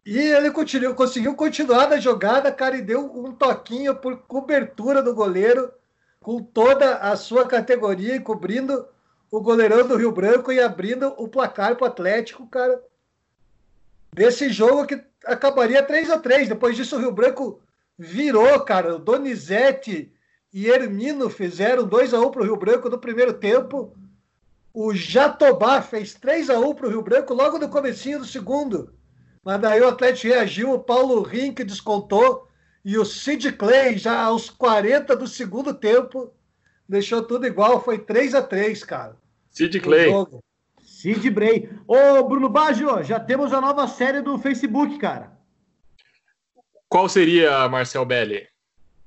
E 0.05 0.17
ele 0.17 0.51
continuou, 0.51 0.93
conseguiu 0.95 1.35
continuar 1.35 1.89
na 1.89 1.97
jogada, 1.97 2.51
cara, 2.51 2.77
e 2.77 2.81
deu 2.81 3.05
um 3.13 3.33
toquinho 3.33 3.95
por 3.95 4.17
cobertura 4.19 5.01
do 5.01 5.13
goleiro, 5.13 5.71
com 6.19 6.41
toda 6.41 6.97
a 6.97 7.15
sua 7.15 7.45
categoria 7.45 8.15
e 8.15 8.19
cobrindo 8.19 8.87
o 9.29 9.41
goleirão 9.41 9.85
do 9.85 9.97
Rio 9.97 10.11
Branco 10.11 10.51
e 10.51 10.59
abrindo 10.59 11.13
o 11.17 11.27
placar 11.27 11.75
para 11.75 11.85
o 11.85 11.87
Atlético, 11.87 12.47
cara. 12.47 12.81
Desse 14.13 14.49
jogo 14.49 14.85
que 14.85 15.01
acabaria 15.25 15.83
3 15.83 16.09
a 16.09 16.17
3 16.17 16.49
Depois 16.49 16.75
disso, 16.75 16.95
o 16.95 16.99
Rio 16.99 17.11
Branco 17.11 17.61
virou, 17.97 18.59
cara. 18.61 18.95
O 18.95 18.99
Donizete 18.99 20.11
e 20.53 20.67
Hermino 20.67 21.29
fizeram 21.29 21.85
2 21.85 22.13
a 22.13 22.19
1 22.19 22.31
para 22.31 22.41
o 22.41 22.45
Rio 22.45 22.57
Branco 22.57 22.89
no 22.89 22.97
primeiro 22.97 23.33
tempo. 23.33 23.95
O 24.73 24.93
Jatobá 24.93 25.81
fez 25.81 26.13
3 26.13 26.49
a 26.49 26.59
1 26.59 26.75
para 26.75 26.87
o 26.87 26.89
Rio 26.89 27.01
Branco 27.01 27.33
logo 27.33 27.57
no 27.57 27.69
comecinho 27.69 28.19
do 28.19 28.25
segundo. 28.25 28.93
Mas 29.43 29.59
daí 29.59 29.81
o 29.81 29.87
Atlético 29.87 30.33
reagiu, 30.33 30.73
o 30.73 30.79
Paulo 30.79 31.21
Rink 31.21 31.63
descontou 31.63 32.47
e 32.83 32.97
o 32.97 33.05
Sid 33.05 33.51
Clay, 33.53 33.97
já 33.97 34.21
aos 34.21 34.49
40 34.49 35.15
do 35.15 35.27
segundo 35.27 35.73
tempo, 35.73 36.33
deixou 36.87 37.21
tudo 37.21 37.45
igual. 37.45 37.83
Foi 37.83 37.97
3 37.97 38.35
a 38.35 38.41
3 38.41 38.83
cara. 38.83 39.17
Sid 39.51 39.79
Clay. 39.79 40.11
Sid 40.81 41.29
Bray. 41.29 41.69
Ô, 41.87 42.23
Bruno 42.23 42.49
Baggio, 42.49 43.03
já 43.03 43.19
temos 43.19 43.53
a 43.53 43.61
nova 43.61 43.87
série 43.87 44.21
do 44.21 44.37
Facebook, 44.39 44.97
cara. 44.97 45.37
Qual 46.89 47.09
seria, 47.09 47.67
Marcel 47.67 48.05
Belli? 48.05 48.47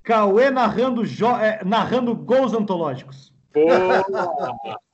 Cauê 0.02 0.50
narrando, 0.50 1.04
jo... 1.04 1.26
é, 1.36 1.62
narrando 1.64 2.14
gols 2.14 2.54
antológicos. 2.54 3.34
Pô! 3.52 3.60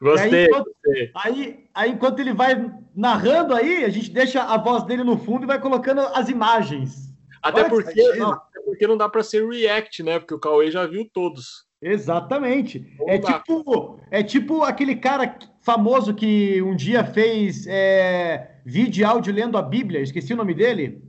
Gostei, 0.00 0.40
aí, 0.40 0.46
enquanto, 0.46 0.64
gostei. 0.66 1.10
Aí, 1.14 1.68
aí, 1.74 1.90
enquanto 1.90 2.18
ele 2.20 2.34
vai 2.34 2.70
narrando 2.94 3.54
aí, 3.54 3.84
a 3.84 3.88
gente 3.88 4.10
deixa 4.10 4.42
a 4.42 4.58
voz 4.58 4.84
dele 4.84 5.02
no 5.02 5.18
fundo 5.18 5.44
e 5.44 5.46
vai 5.46 5.58
colocando 5.58 6.00
as 6.00 6.28
imagens. 6.28 7.10
Até 7.42 7.64
porque, 7.64 8.12
não, 8.16 8.32
até 8.32 8.60
porque 8.60 8.86
não 8.86 8.96
dá 8.96 9.08
para 9.08 9.22
ser 9.22 9.46
react, 9.48 10.02
né? 10.02 10.18
Porque 10.18 10.34
o 10.34 10.38
Cauê 10.38 10.70
já 10.70 10.86
viu 10.86 11.08
todos. 11.10 11.66
Exatamente. 11.80 12.86
é 13.06 13.18
tipo, 13.18 13.98
é 14.10 14.22
tipo 14.22 14.62
aquele 14.62 14.96
cara 14.96 15.38
famoso 15.62 16.14
que 16.14 16.60
um 16.60 16.76
dia 16.76 17.02
fez 17.04 17.66
é, 17.66 18.60
vídeo 18.64 19.00
e 19.00 19.04
áudio 19.04 19.32
lendo 19.32 19.56
a 19.56 19.62
Bíblia. 19.62 20.00
Esqueci 20.00 20.34
o 20.34 20.36
nome 20.36 20.52
dele. 20.52 21.02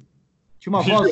Tinha 0.59 0.71
uma 0.71 0.81
voz, 0.81 1.11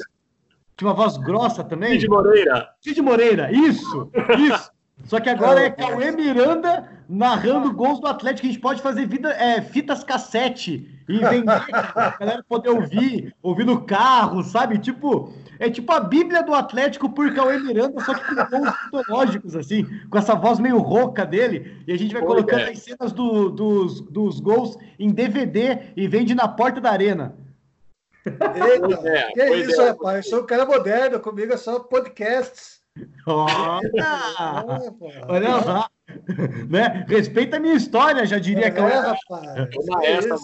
tinha 0.79 0.89
uma 0.89 0.95
voz 0.95 1.17
grossa 1.17 1.61
também. 1.61 1.91
Cid 1.91 2.07
Moreira. 2.07 2.69
Cid 2.79 3.01
Moreira, 3.01 3.51
isso, 3.51 4.09
isso. 4.39 4.71
Só 5.03 5.19
que 5.19 5.29
agora 5.29 5.59
é 5.61 5.69
Cauê 5.69 6.09
Miranda 6.11 6.89
narrando 7.09 7.73
gols 7.73 7.99
do 7.99 8.07
Atlético. 8.07 8.47
A 8.47 8.49
gente 8.49 8.61
pode 8.61 8.81
fazer 8.81 9.05
vida, 9.05 9.29
é, 9.31 9.61
fitas 9.61 10.05
cassete 10.05 10.87
e 11.09 11.19
vender, 11.19 11.51
a 11.73 12.17
galera 12.17 12.45
poder 12.47 12.69
ouvir, 12.69 13.35
ouvir 13.43 13.65
no 13.65 13.81
carro, 13.81 14.41
sabe? 14.41 14.77
Tipo, 14.77 15.33
é 15.59 15.69
tipo 15.69 15.91
a 15.91 15.99
Bíblia 15.99 16.43
do 16.43 16.53
Atlético 16.53 17.09
por 17.09 17.33
Cauê 17.33 17.59
Miranda, 17.59 17.99
só 18.01 18.13
que 18.13 18.23
com 18.23 18.45
gols 18.45 18.73
mitológicos, 18.85 19.55
assim, 19.57 19.85
com 20.09 20.17
essa 20.17 20.33
voz 20.33 20.59
meio 20.59 20.77
rouca 20.77 21.25
dele. 21.25 21.83
E 21.85 21.91
a 21.91 21.97
gente 21.97 22.13
vai 22.13 22.21
colocando 22.21 22.61
é. 22.61 22.69
as 22.69 22.79
cenas 22.79 23.11
do, 23.11 23.49
dos, 23.49 23.99
dos 23.99 24.39
gols 24.39 24.77
em 24.97 25.09
DVD 25.09 25.91
e 25.97 26.07
vende 26.07 26.33
na 26.33 26.47
porta 26.47 26.79
da 26.79 26.89
arena. 26.89 27.35
Eita, 28.29 29.07
é, 29.07 29.31
que 29.31 29.55
isso, 29.55 29.81
é. 29.81 29.89
rapaz? 29.89 30.25
Eu 30.25 30.29
sou 30.29 30.43
um 30.43 30.45
cara 30.45 30.65
moderno, 30.65 31.19
comigo 31.19 31.53
é 31.53 31.57
só 31.57 31.79
podcasts. 31.79 32.79
Olha, 33.25 33.81
olha 35.27 35.55
lá. 35.55 35.89
Né? 36.69 37.05
Respeita 37.07 37.57
a 37.57 37.59
minha 37.59 37.75
história, 37.75 38.25
já 38.25 38.39
diria 38.39 38.65
é, 38.65 38.71
Cauê. 38.71 38.93
Rapaz, 38.93 39.69
essa, 40.03 40.35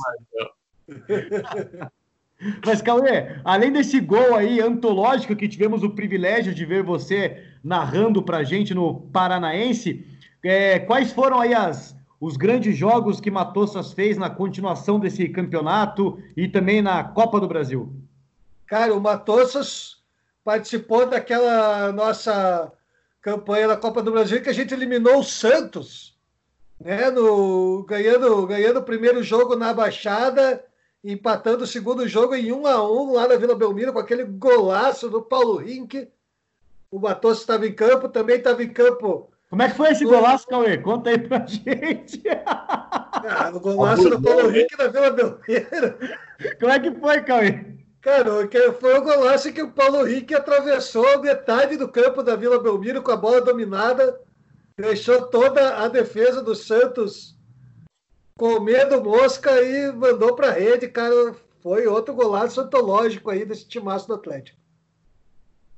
Mas, 2.66 2.82
Cauê, 2.82 3.40
além 3.44 3.72
desse 3.72 4.00
gol 4.00 4.36
aí 4.36 4.60
antológico 4.62 5.36
que 5.36 5.48
tivemos 5.48 5.84
o 5.84 5.90
privilégio 5.90 6.54
de 6.54 6.66
ver 6.66 6.84
você 6.84 7.44
narrando 7.64 8.22
pra 8.22 8.44
gente 8.44 8.74
no 8.74 9.02
Paranaense, 9.02 10.06
é, 10.44 10.80
quais 10.80 11.12
foram 11.12 11.40
aí 11.40 11.54
as, 11.54 11.95
os 12.20 12.38
grandes 12.38 12.76
jogos 12.76 13.20
que 13.20 13.30
Matossas 13.30 13.94
fez 13.94 14.18
na 14.18 14.30
continuação 14.30 15.00
desse 15.00 15.28
campeonato 15.30 16.18
e 16.36 16.48
também 16.48 16.82
na 16.82 17.04
Copa 17.04 17.40
do 17.40 17.48
Brasil? 17.48 17.94
Cara, 18.66 18.94
o 18.94 19.02
Matossas 19.02 19.98
participou 20.44 21.06
daquela 21.06 21.92
nossa 21.92 22.72
campanha 23.22 23.68
da 23.68 23.78
Copa 23.78 24.02
do 24.02 24.12
Brasil 24.12 24.42
que 24.42 24.50
a 24.50 24.54
gente 24.54 24.74
eliminou 24.74 25.20
o 25.20 25.24
Santos, 25.24 26.16
né? 26.80 27.10
No, 27.10 27.84
ganhando, 27.84 28.46
ganhando 28.46 28.80
o 28.80 28.84
primeiro 28.84 29.24
jogo 29.24 29.56
na 29.56 29.74
Baixada, 29.74 30.64
empatando 31.04 31.64
o 31.64 31.68
segundo 31.68 32.08
jogo 32.08 32.36
em 32.36 32.52
1 32.52 32.68
a 32.68 32.90
1 32.90 33.14
lá 33.14 33.28
na 33.28 33.36
Vila 33.36 33.56
Belmiro 33.56 33.94
com 33.94 34.00
aquele 34.00 34.24
golaço 34.24 35.10
do 35.10 35.22
Paulo 35.22 35.58
Rink. 35.58 36.08
O 36.90 37.00
Matos 37.00 37.40
estava 37.40 37.68
em 37.68 37.74
campo, 37.74 38.10
também 38.10 38.38
estava 38.38 38.64
em 38.64 38.70
campo. 38.70 39.30
Como 39.56 39.64
é 39.64 39.70
que 39.70 39.78
foi 39.78 39.92
esse 39.92 40.04
golaço, 40.04 40.46
Cauê? 40.48 40.78
Conta 40.78 41.12
aí 41.12 41.18
pra 41.18 41.46
gente. 41.46 42.22
Ah, 42.46 43.50
o 43.56 43.60
golaço 43.62 44.10
do 44.10 44.22
Paulo 44.22 44.50
Rink 44.50 44.78
na 44.78 44.88
Vila 44.88 45.12
Belmiro. 45.12 45.98
Como 46.60 46.72
é 46.74 46.80
que 46.82 46.92
foi, 46.92 47.22
Cauê? 47.22 47.66
Cara, 48.02 48.32
foi 48.78 49.00
o 49.00 49.02
golaço 49.02 49.54
que 49.54 49.62
o 49.62 49.72
Paulo 49.72 50.06
Henrique 50.06 50.36
atravessou 50.36 51.22
metade 51.22 51.78
do 51.78 51.88
campo 51.88 52.22
da 52.22 52.36
Vila 52.36 52.62
Belmiro 52.62 53.02
com 53.02 53.12
a 53.12 53.16
bola 53.16 53.40
dominada, 53.40 54.20
deixou 54.78 55.22
toda 55.28 55.78
a 55.78 55.88
defesa 55.88 56.44
do 56.44 56.54
Santos 56.54 57.38
com 58.38 58.60
medo 58.60 59.02
mosca 59.02 59.50
e 59.62 59.90
mandou 59.94 60.36
para 60.36 60.50
a 60.50 60.52
rede, 60.52 60.90
cara. 60.90 61.34
Foi 61.64 61.88
outro 61.88 62.14
golaço 62.14 62.60
antológico 62.60 63.30
aí 63.30 63.46
desse 63.46 63.66
timaço 63.66 64.06
do 64.06 64.16
Atlético. 64.16 64.60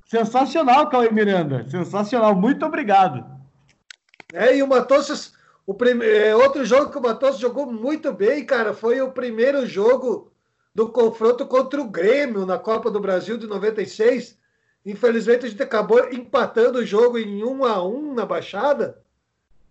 Sensacional, 0.07 0.89
Cauê 0.89 1.11
Miranda. 1.11 1.63
Sensacional. 1.69 2.33
Muito 2.33 2.65
obrigado. 2.65 3.36
É, 4.33 4.55
e 4.55 4.63
o 4.63 4.67
Matos, 4.67 5.33
o 5.65 5.73
prime... 5.73 6.05
É, 6.05 6.35
outro 6.35 6.65
jogo 6.65 6.91
que 6.91 6.97
o 6.97 7.01
Matos 7.01 7.39
jogou 7.39 7.65
muito 7.65 8.11
bem, 8.11 8.45
cara, 8.45 8.73
foi 8.73 9.01
o 9.01 9.11
primeiro 9.11 9.65
jogo 9.65 10.31
do 10.75 10.89
confronto 10.89 11.45
contra 11.45 11.81
o 11.81 11.89
Grêmio 11.89 12.45
na 12.45 12.57
Copa 12.57 12.91
do 12.91 12.99
Brasil 12.99 13.37
de 13.37 13.47
96. 13.47 14.37
Infelizmente, 14.85 15.45
a 15.45 15.49
gente 15.49 15.63
acabou 15.63 16.11
empatando 16.11 16.79
o 16.79 16.85
jogo 16.85 17.17
em 17.17 17.43
1 17.43 17.65
a 17.65 17.83
1 17.83 18.13
na 18.13 18.25
Baixada. 18.25 19.01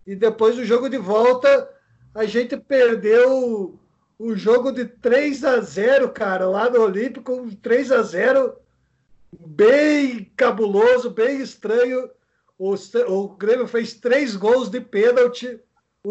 E 0.05 0.15
depois 0.15 0.55
do 0.55 0.65
jogo 0.65 0.89
de 0.89 0.97
volta, 0.97 1.69
a 2.13 2.25
gente 2.25 2.57
perdeu 2.57 3.79
o 4.19 4.35
jogo 4.35 4.71
de 4.71 4.85
3 4.85 5.43
a 5.43 5.59
0 5.59 6.09
cara, 6.09 6.47
lá 6.47 6.69
no 6.69 6.81
Olímpico, 6.81 7.47
3 7.61 7.91
a 7.91 8.01
0 8.01 8.55
bem 9.31 10.31
cabuloso, 10.35 11.11
bem 11.11 11.41
estranho. 11.41 12.09
O, 12.57 13.27
Grêmio 13.37 13.67
fez 13.67 13.93
três 13.93 14.35
gols 14.35 14.69
de 14.69 14.81
pênalti. 14.81 15.59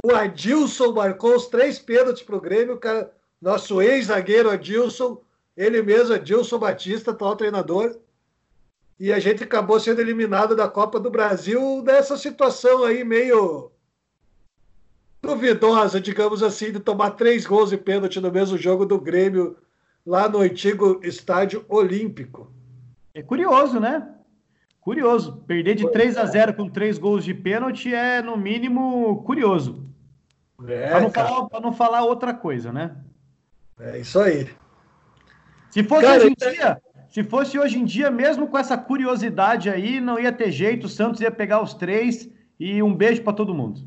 O 0.04 0.14
Adilson 0.14 0.92
marcou 0.92 1.34
os 1.34 1.46
três 1.46 1.78
pênaltis 1.78 2.22
para 2.22 2.36
o 2.36 2.40
Grêmio, 2.40 2.78
nosso 3.40 3.82
ex-zagueiro 3.82 4.50
Adilson, 4.50 5.20
ele 5.56 5.82
mesmo, 5.82 6.14
Adilson 6.14 6.58
Batista, 6.58 7.10
atual 7.10 7.34
treinador. 7.34 7.96
E 8.98 9.12
a 9.12 9.18
gente 9.18 9.44
acabou 9.44 9.78
sendo 9.80 10.00
eliminado 10.00 10.54
da 10.54 10.68
Copa 10.68 11.00
do 11.00 11.10
Brasil 11.10 11.82
nessa 11.82 12.16
situação 12.16 12.84
aí 12.84 13.04
meio 13.04 13.70
duvidosa, 15.20 16.00
digamos 16.00 16.42
assim, 16.42 16.72
de 16.72 16.78
tomar 16.78 17.10
três 17.10 17.44
gols 17.44 17.70
de 17.70 17.76
pênalti 17.76 18.20
no 18.20 18.30
mesmo 18.30 18.56
jogo 18.56 18.86
do 18.86 19.00
Grêmio, 19.00 19.56
lá 20.04 20.28
no 20.28 20.38
antigo 20.38 21.00
Estádio 21.02 21.64
Olímpico. 21.68 22.50
É 23.12 23.22
curioso, 23.22 23.80
né? 23.80 24.15
Curioso. 24.86 25.42
Perder 25.48 25.74
de 25.74 25.90
3 25.90 26.16
a 26.16 26.24
0 26.26 26.54
com 26.54 26.68
três 26.68 26.96
gols 26.96 27.24
de 27.24 27.34
pênalti 27.34 27.92
é, 27.92 28.22
no 28.22 28.36
mínimo, 28.36 29.20
curioso. 29.24 29.84
É, 30.64 30.90
para 30.90 31.00
não, 31.00 31.10
falar, 31.10 31.60
não 31.60 31.72
falar 31.72 32.04
outra 32.04 32.32
coisa, 32.32 32.72
né? 32.72 32.96
É 33.80 33.98
isso 33.98 34.20
aí. 34.20 34.48
Se 35.72 35.82
fosse 35.82 36.02
Cara, 36.02 36.18
hoje 36.18 36.28
em 36.28 36.34
dia, 36.52 36.82
se 37.08 37.24
fosse 37.24 37.58
hoje 37.58 37.78
em 37.80 37.84
dia, 37.84 38.12
mesmo 38.12 38.46
com 38.46 38.56
essa 38.56 38.78
curiosidade 38.78 39.68
aí, 39.68 40.00
não 40.00 40.20
ia 40.20 40.30
ter 40.30 40.52
jeito, 40.52 40.86
o 40.86 40.88
Santos 40.88 41.20
ia 41.20 41.32
pegar 41.32 41.60
os 41.60 41.74
três 41.74 42.30
e 42.56 42.80
um 42.80 42.94
beijo 42.94 43.24
para 43.24 43.32
todo 43.32 43.52
mundo. 43.52 43.80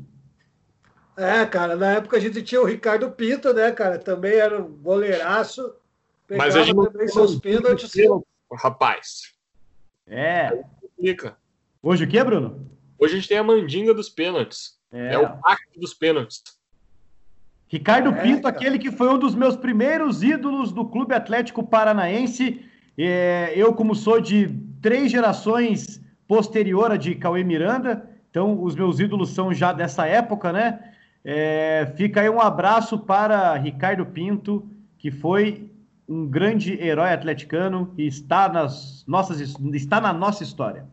É, 1.16 1.46
cara, 1.46 1.76
na 1.76 1.92
época 1.92 2.18
a 2.18 2.20
gente 2.20 2.42
tinha 2.42 2.60
o 2.60 2.66
Ricardo 2.66 3.10
Pinto, 3.10 3.54
né, 3.54 3.72
cara? 3.72 3.98
Também 3.98 4.34
era 4.34 4.60
um 4.60 4.68
goleiraço. 4.68 5.76
Mas 6.28 6.54
a 6.54 6.62
gente 6.62 6.76
não 6.76 6.84
também 6.84 7.08
seus 7.08 7.36
pênaltis. 7.36 7.90
Rapaz. 8.52 9.32
É. 10.06 10.62
Fica. 11.00 11.36
Hoje 11.82 12.04
o 12.04 12.08
que, 12.08 12.22
Bruno? 12.22 12.66
Hoje 12.98 13.14
a 13.14 13.16
gente 13.16 13.28
tem 13.28 13.38
a 13.38 13.44
mandinga 13.44 13.94
dos 13.94 14.08
pênaltis. 14.08 14.78
É, 14.92 15.14
é 15.14 15.18
o 15.18 15.28
pacto 15.38 15.80
dos 15.80 15.94
pênaltis. 15.94 16.42
Ricardo 17.66 18.10
é, 18.10 18.22
Pinto, 18.22 18.42
cara. 18.42 18.54
aquele 18.54 18.78
que 18.78 18.90
foi 18.90 19.08
um 19.08 19.18
dos 19.18 19.34
meus 19.34 19.56
primeiros 19.56 20.22
ídolos 20.22 20.72
do 20.72 20.84
Clube 20.84 21.14
Atlético 21.14 21.62
Paranaense. 21.62 22.64
É, 22.98 23.52
eu, 23.56 23.72
como 23.72 23.94
sou 23.94 24.20
de 24.20 24.48
três 24.82 25.10
gerações 25.10 26.00
posterior 26.28 26.90
a 26.90 26.96
de 26.96 27.14
Cauê 27.14 27.42
Miranda, 27.42 28.08
então 28.28 28.62
os 28.62 28.74
meus 28.74 29.00
ídolos 29.00 29.30
são 29.30 29.54
já 29.54 29.72
dessa 29.72 30.06
época, 30.06 30.52
né? 30.52 30.92
É, 31.24 31.92
fica 31.96 32.20
aí 32.20 32.30
um 32.30 32.40
abraço 32.40 32.98
para 32.98 33.54
Ricardo 33.54 34.04
Pinto, 34.06 34.68
que 34.98 35.10
foi 35.10 35.70
um 36.10 36.26
grande 36.26 36.74
herói 36.82 37.12
atleticano 37.12 37.94
e 37.96 38.08
está, 38.08 38.48
nas 38.48 39.04
nossas, 39.06 39.40
está 39.72 40.00
na 40.00 40.12
nossa 40.12 40.42
história. 40.42 40.84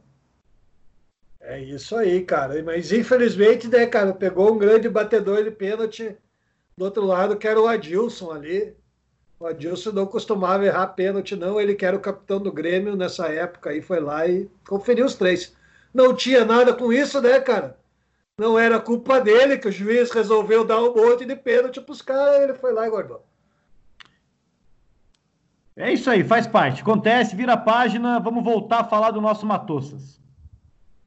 É 1.42 1.60
isso 1.60 1.96
aí, 1.96 2.24
cara. 2.24 2.62
Mas 2.62 2.92
infelizmente, 2.92 3.68
né, 3.68 3.88
cara, 3.88 4.14
pegou 4.14 4.54
um 4.54 4.60
grande 4.60 4.88
batedor 4.88 5.44
de 5.44 5.50
pênalti 5.50 6.16
do 6.78 6.86
outro 6.86 7.04
lado, 7.04 7.36
que 7.36 7.48
era 7.48 7.60
o 7.60 7.68
Adilson 7.68 8.32
ali. 8.32 8.76
O 9.40 9.48
Adilson 9.48 9.92
não 9.92 10.06
costumava 10.06 10.66
errar 10.66 10.88
pênalti, 10.88 11.36
não. 11.36 11.60
Ele 11.60 11.74
que 11.74 11.86
era 11.86 11.98
o 11.98 12.02
capitão 12.02 12.40
do 12.40 12.52
Grêmio 12.52 12.96
nessa 12.96 13.28
época 13.28 13.72
aí, 13.72 13.82
foi 13.82 14.00
lá 14.00 14.28
e 14.28 14.48
conferiu 14.68 15.08
os 15.08 15.16
três. 15.16 15.56
Não 15.92 16.16
tinha 16.16 16.46
nada 16.46 16.76
com 16.76 16.94
isso, 16.94 17.20
né, 17.22 17.40
cara? 17.40 17.76
Não 18.40 18.60
era 18.60 18.80
culpa 18.80 19.20
dele 19.20 19.58
que 19.58 19.68
o 19.68 19.72
juiz 19.72 20.12
resolveu 20.12 20.64
dar 20.64 20.80
um 20.80 20.94
monte 20.94 21.26
de 21.26 21.36
pênalti 21.36 21.82
pros 21.82 22.04
caras, 22.04 22.44
ele 22.44 22.54
foi 22.54 22.72
lá 22.72 22.86
e 22.86 22.90
guardou. 22.92 23.26
É 25.78 25.94
isso 25.94 26.10
aí, 26.10 26.24
faz 26.24 26.48
parte. 26.48 26.82
Acontece, 26.82 27.36
vira 27.36 27.54
a 27.54 27.58
página, 27.58 28.20
vamos 28.20 28.44
voltar 28.44 28.80
a 28.80 28.84
falar 28.84 29.12
do 29.12 29.22
nosso 29.22 29.46
Matossas. 29.46 30.20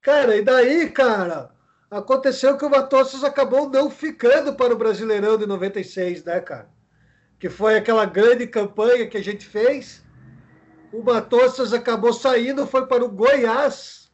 Cara, 0.00 0.36
e 0.36 0.42
daí, 0.42 0.88
cara, 0.88 1.50
aconteceu 1.90 2.56
que 2.56 2.64
o 2.64 2.70
Matossas 2.70 3.24
acabou 3.24 3.68
não 3.68 3.90
ficando 3.90 4.54
para 4.54 4.72
o 4.72 4.78
Brasileirão 4.78 5.36
de 5.36 5.44
96, 5.44 6.24
né, 6.24 6.40
cara? 6.40 6.70
Que 7.36 7.48
foi 7.50 7.76
aquela 7.76 8.06
grande 8.06 8.46
campanha 8.46 9.08
que 9.08 9.16
a 9.16 9.24
gente 9.24 9.44
fez. 9.44 10.04
O 10.92 11.02
Matossas 11.02 11.72
acabou 11.72 12.12
saindo, 12.12 12.64
foi 12.64 12.86
para 12.86 13.04
o 13.04 13.10
Goiás. 13.10 14.08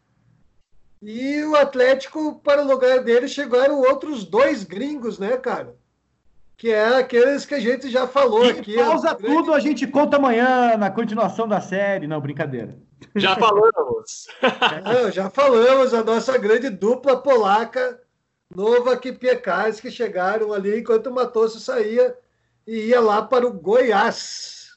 E 1.02 1.44
o 1.44 1.54
Atlético, 1.54 2.40
para 2.40 2.62
o 2.62 2.66
lugar 2.66 3.04
dele, 3.04 3.28
chegaram 3.28 3.80
outros 3.80 4.24
dois 4.24 4.64
gringos, 4.64 5.18
né, 5.18 5.36
cara? 5.36 5.76
Que 6.56 6.70
é 6.70 6.96
aqueles 6.96 7.44
que 7.44 7.54
a 7.54 7.60
gente 7.60 7.90
já 7.90 8.06
falou 8.06 8.46
e 8.46 8.50
aqui. 8.50 8.74
Pausa 8.76 9.14
tudo, 9.14 9.52
a 9.52 9.60
gente 9.60 9.86
conta 9.86 10.16
amanhã 10.16 10.76
na 10.76 10.90
continuação 10.90 11.46
da 11.46 11.60
série. 11.60 12.06
Não, 12.06 12.20
brincadeira. 12.20 12.78
Já 13.14 13.36
falamos. 13.36 14.26
Não, 14.84 15.10
já 15.10 15.28
falamos, 15.28 15.92
a 15.92 16.02
nossa 16.02 16.38
grande 16.38 16.70
dupla 16.70 17.20
polaca, 17.20 18.00
Nova 18.54 18.96
Kipiekars, 18.96 19.80
que 19.80 19.90
chegaram 19.90 20.52
ali 20.52 20.80
enquanto 20.80 21.08
o 21.08 21.14
Matoso 21.14 21.60
saía 21.60 22.16
e 22.66 22.86
ia 22.86 23.00
lá 23.00 23.22
para 23.22 23.46
o 23.46 23.52
Goiás. 23.52 24.70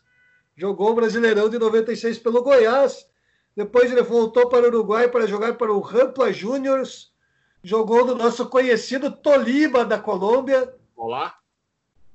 Jogou 0.58 0.92
o 0.92 0.96
Brasileirão 0.96 1.48
de 1.48 1.58
96 1.58 2.20
pelo 2.20 2.44
Goiás. 2.44 3.08
Depois 3.56 3.90
ele 3.92 4.02
voltou 4.02 4.50
para 4.50 4.66
o 4.66 4.68
Uruguai 4.68 5.08
para 5.08 5.26
jogar 5.26 5.56
para 5.56 5.72
o 5.72 5.80
Rampla 5.80 6.34
Juniors. 6.34 7.14
Jogou 7.64 8.06
no 8.06 8.16
nosso 8.16 8.48
conhecido 8.48 9.12
Tolima 9.12 9.86
da 9.86 9.98
Colômbia. 9.98 10.74
Olá. 10.96 11.39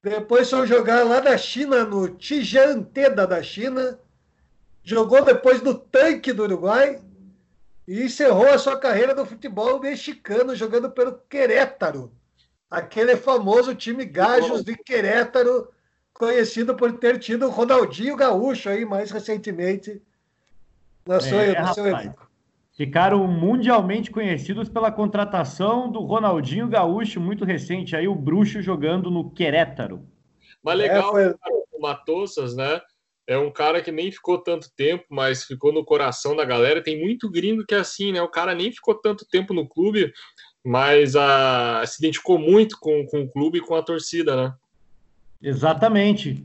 Depois 0.04 0.50
foi 0.50 0.66
jogar 0.66 1.02
lá 1.02 1.18
na 1.22 1.38
China, 1.38 1.82
no 1.82 2.10
Tijananteda 2.10 3.26
da 3.26 3.42
China. 3.42 3.98
Jogou 4.82 5.24
depois 5.24 5.62
no 5.62 5.72
Tanque 5.72 6.30
do 6.30 6.42
Uruguai. 6.42 7.00
E 7.88 8.02
encerrou 8.02 8.46
a 8.46 8.58
sua 8.58 8.78
carreira 8.78 9.14
no 9.14 9.24
futebol 9.24 9.80
mexicano, 9.80 10.54
jogando 10.54 10.90
pelo 10.90 11.18
Querétaro. 11.26 12.12
Aquele 12.70 13.16
famoso 13.16 13.74
time 13.74 14.04
Gajos 14.04 14.62
de 14.62 14.76
Querétaro, 14.76 15.68
conhecido 16.12 16.74
por 16.74 16.92
ter 16.98 17.18
tido 17.18 17.46
o 17.46 17.50
Ronaldinho 17.50 18.14
Gaúcho 18.14 18.68
aí 18.68 18.84
mais 18.84 19.10
recentemente 19.10 20.02
na 21.06 21.18
sua, 21.18 21.42
É, 21.44 21.62
no 21.62 21.72
seu 21.72 21.84
rapaz. 21.84 22.10
Ficaram 22.76 23.24
mundialmente 23.28 24.10
conhecidos 24.10 24.68
pela 24.68 24.90
contratação 24.90 25.90
do 25.90 26.00
Ronaldinho 26.00 26.66
Gaúcho, 26.68 27.20
muito 27.20 27.44
recente, 27.44 27.94
aí 27.94 28.08
o 28.08 28.14
Bruxo 28.16 28.60
jogando 28.60 29.10
no 29.12 29.30
Querétaro. 29.30 30.02
Mas 30.62 30.76
legal, 30.78 31.16
É, 31.18 31.32
foi- 31.32 31.36
o 31.72 31.80
Matossas, 31.80 32.56
né? 32.56 32.80
É 33.26 33.38
um 33.38 33.50
cara 33.50 33.80
que 33.80 33.92
nem 33.92 34.10
ficou 34.10 34.38
tanto 34.38 34.68
tempo, 34.76 35.04
mas 35.08 35.44
ficou 35.44 35.72
no 35.72 35.84
coração 35.84 36.34
da 36.34 36.44
galera. 36.44 36.82
Tem 36.82 37.00
muito 37.00 37.30
gringo 37.30 37.64
que 37.64 37.74
é 37.74 37.78
assim, 37.78 38.12
né? 38.12 38.20
O 38.20 38.28
cara 38.28 38.54
nem 38.54 38.72
ficou 38.72 38.94
tanto 38.94 39.24
tempo 39.26 39.54
no 39.54 39.66
clube, 39.68 40.12
mas 40.64 41.14
ah, 41.16 41.82
se 41.86 42.00
identificou 42.00 42.38
muito 42.38 42.76
com, 42.80 43.06
com 43.06 43.22
o 43.22 43.30
clube 43.30 43.58
e 43.58 43.62
com 43.62 43.74
a 43.76 43.82
torcida, 43.82 44.34
né? 44.36 44.54
Exatamente. 45.40 46.44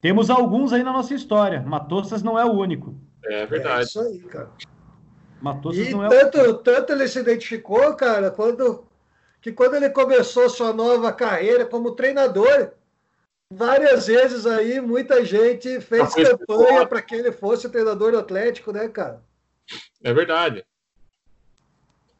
Temos 0.00 0.30
alguns 0.30 0.72
aí 0.72 0.82
na 0.82 0.92
nossa 0.92 1.14
história. 1.14 1.60
Matossas 1.62 2.22
não 2.22 2.38
é 2.38 2.44
o 2.44 2.52
único. 2.52 2.94
É 3.24 3.42
É 3.42 3.46
verdade. 3.46 3.84
isso 3.86 4.00
aí, 4.00 4.18
cara. 4.20 4.50
E 5.74 5.90
não 5.90 6.04
é 6.04 6.08
o 6.08 6.10
único. 6.10 6.30
tanto, 6.30 6.54
tanto 6.58 6.92
ele 6.92 7.08
se 7.08 7.18
identificou, 7.18 7.94
cara, 7.94 8.30
quando, 8.30 8.84
que 9.40 9.52
quando 9.52 9.74
ele 9.74 9.90
começou 9.90 10.48
sua 10.48 10.72
nova 10.72 11.12
carreira 11.12 11.66
como 11.66 11.92
treinador, 11.96 12.70
várias 13.50 14.06
vezes 14.06 14.46
aí 14.46 14.80
muita 14.80 15.24
gente 15.24 15.80
fez 15.80 16.12
foi 16.12 16.24
campanha 16.24 16.86
para 16.86 17.02
que 17.02 17.14
ele 17.14 17.32
fosse 17.32 17.68
treinador 17.68 18.12
do 18.12 18.18
Atlético, 18.18 18.72
né, 18.72 18.88
cara? 18.88 19.20
É 20.02 20.12
verdade. 20.12 20.64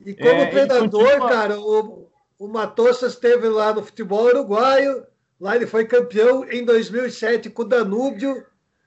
E 0.05 0.15
como 0.15 0.29
É, 0.29 0.47
treinador, 0.51 0.91
continua- 1.11 1.29
cara, 1.29 1.61
o, 1.61 2.09
o 2.39 2.49
Matossas 2.49 3.13
esteve 3.13 3.49
lá 3.49 3.73
no 3.73 3.85
futebol 3.85 4.25
uruguaio, 4.25 5.07
lá 5.41 5.55
ele 5.55 5.67
foi 5.67 5.85
campeão 5.87 6.45
em 6.51 6.65
2007 6.65 7.51
com 7.51 7.63
o 7.63 7.67
Danúbio, 7.69 8.45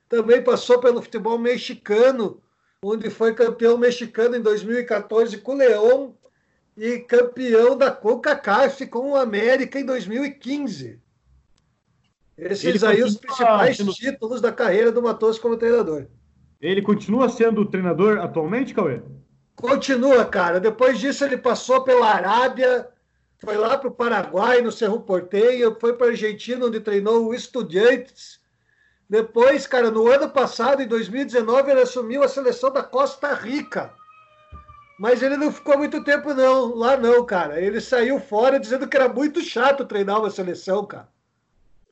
também 0.10 0.43
passou 0.43 0.80
pelo 0.82 1.02
futebol 1.02 1.39
mexicano, 1.39 2.41
onde 2.86 3.10
foi 3.10 3.34
campeão 3.34 3.78
mexicano 3.78 4.36
em 4.36 4.41
2014 4.41 5.38
com 5.39 5.54
o 5.54 5.58
León 5.58 6.12
e 6.78 7.00
campeão 7.00 7.78
da 7.78 7.89
CONCACAF 7.89 8.86
com 8.88 9.12
o 9.12 9.15
América 9.15 9.80
em 9.80 9.86
2015. 9.86 11.00
Esses 12.38 12.63
Ele 12.84 12.86
aí 12.86 13.02
os 13.04 13.15
principais 13.17 13.78
sendo- 13.78 13.93
títulos 13.93 14.41
da 14.41 14.52
carreira 14.52 14.91
do 14.91 15.02
Matossas 15.02 15.39
como 15.39 15.58
treinador. 15.58 16.06
Ele 16.62 16.82
continua 16.82 17.30
sendo 17.30 17.65
treinador 17.65 18.17
atualmente, 18.19 18.74
Cauê? 18.74 19.02
Continua, 19.56 20.26
cara. 20.26 20.60
Depois 20.60 21.00
disso, 21.00 21.24
ele 21.24 21.38
passou 21.38 21.84
pela 21.84 22.08
Arábia, 22.08 22.88
foi 23.39 23.56
lá 23.56 23.78
para 23.78 23.88
o 23.88 23.91
Paraguai, 23.93 24.62
no 24.62 24.71
Cerro 24.71 25.00
Porteño, 25.00 25.78
foi 25.80 25.93
para 25.93 26.08
a 26.08 26.10
Argentina, 26.10 26.65
onde 26.65 26.80
treinou 26.82 27.26
o 27.28 27.34
Estudiantes. 27.34 28.39
Depois, 29.10 29.68
cara, 29.68 29.91
no 29.91 30.08
ano 30.08 30.30
passado, 30.30 30.82
em 30.82 30.88
2019, 30.88 31.72
ele 31.72 31.82
assumiu 31.82 32.24
a 32.24 32.28
seleção 32.28 32.72
da 32.72 32.82
Costa 32.82 33.34
Rica. 33.34 33.94
Mas 35.00 35.22
ele 35.22 35.38
não 35.38 35.52
ficou 35.52 35.78
muito 35.78 36.04
tempo, 36.04 36.34
não. 36.34 36.74
Lá 36.76 36.98
não, 36.98 37.24
cara. 37.26 37.62
Ele 37.62 37.80
saiu 37.82 38.20
fora 38.20 38.60
dizendo 38.60 38.88
que 38.88 38.96
era 38.96 39.10
muito 39.10 39.41
chato 39.41 39.86
treinar 39.86 40.20
uma 40.20 40.30
seleção, 40.30 40.86
cara. 40.86 41.10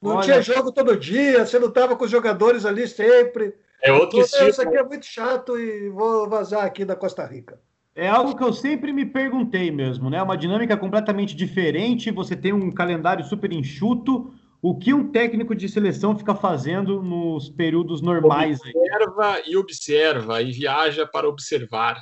Não 0.01 0.15
Olha- 0.15 0.23
tinha 0.23 0.41
jogo 0.41 0.71
todo 0.71 0.97
dia, 0.97 1.45
você 1.45 1.59
não 1.59 1.67
estava 1.67 1.95
com 1.95 2.03
os 2.03 2.11
jogadores 2.11 2.65
ali 2.65 2.87
sempre. 2.87 3.53
É 3.81 3.91
outro 3.91 4.19
estilo. 4.19 4.49
Isso 4.49 4.61
aqui 4.61 4.77
é 4.77 4.83
muito 4.83 5.05
chato 5.05 5.59
e 5.59 5.89
vou 5.89 6.27
vazar 6.29 6.63
aqui 6.65 6.85
da 6.85 6.95
Costa 6.95 7.25
Rica. 7.25 7.59
É 7.95 8.09
algo 8.09 8.35
que 8.35 8.43
eu 8.43 8.51
sempre 8.51 8.91
me 8.91 9.05
perguntei 9.05 9.69
mesmo, 9.69 10.09
né? 10.09 10.21
Uma 10.21 10.37
dinâmica 10.37 10.75
completamente 10.75 11.35
diferente. 11.35 12.09
Você 12.11 12.35
tem 12.35 12.51
um 12.51 12.71
calendário 12.71 13.23
super 13.23 13.51
enxuto. 13.51 14.33
O 14.65 14.73
que 14.73 14.93
um 14.93 15.11
técnico 15.11 15.53
de 15.53 15.67
seleção 15.67 16.17
fica 16.17 16.33
fazendo 16.33 17.03
nos 17.03 17.49
períodos 17.49 18.01
normais 18.01 18.61
aí? 18.63 18.71
Observa 18.73 19.41
e 19.45 19.57
observa 19.57 20.41
e 20.41 20.53
viaja 20.53 21.05
para 21.05 21.27
observar. 21.27 22.01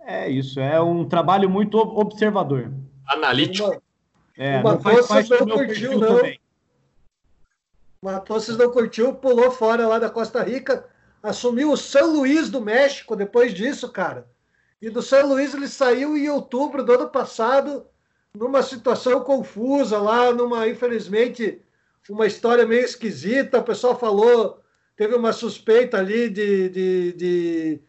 É 0.00 0.28
isso, 0.28 0.58
é 0.58 0.80
um 0.82 1.04
trabalho 1.08 1.48
muito 1.48 1.78
ob- 1.78 1.96
observador. 2.00 2.72
Analítico. 3.06 3.68
Uma- 3.68 3.82
É, 4.36 4.58
Uma 4.60 4.72
não 4.72 4.80
faz 4.80 5.06
coisa 5.06 5.08
parte 5.08 5.28
do 5.28 5.38
não 5.38 5.46
meu 5.46 5.66
curtiu, 5.66 5.90
perfil 5.90 6.00
não. 6.00 6.16
também. 6.16 6.40
Matossas 8.02 8.56
não 8.56 8.70
curtiu, 8.72 9.14
pulou 9.14 9.52
fora 9.52 9.86
lá 9.86 9.98
da 10.00 10.10
Costa 10.10 10.42
Rica, 10.42 10.88
assumiu 11.22 11.70
o 11.70 11.76
São 11.76 12.12
Luís 12.12 12.50
do 12.50 12.60
México 12.60 13.14
depois 13.14 13.54
disso, 13.54 13.88
cara. 13.92 14.26
E 14.80 14.90
do 14.90 15.00
São 15.00 15.28
Luís 15.28 15.54
ele 15.54 15.68
saiu 15.68 16.16
em 16.16 16.28
outubro 16.28 16.82
do 16.82 16.92
ano 16.92 17.08
passado, 17.08 17.86
numa 18.36 18.62
situação 18.62 19.20
confusa 19.20 19.98
lá, 19.98 20.32
numa, 20.32 20.66
infelizmente, 20.68 21.60
uma 22.08 22.26
história 22.26 22.66
meio 22.66 22.84
esquisita. 22.84 23.58
O 23.58 23.64
pessoal 23.64 23.98
falou, 23.98 24.60
teve 24.96 25.14
uma 25.14 25.32
suspeita 25.32 25.98
ali 25.98 26.28
de, 26.30 26.68
de, 26.68 27.12
de, 27.12 27.80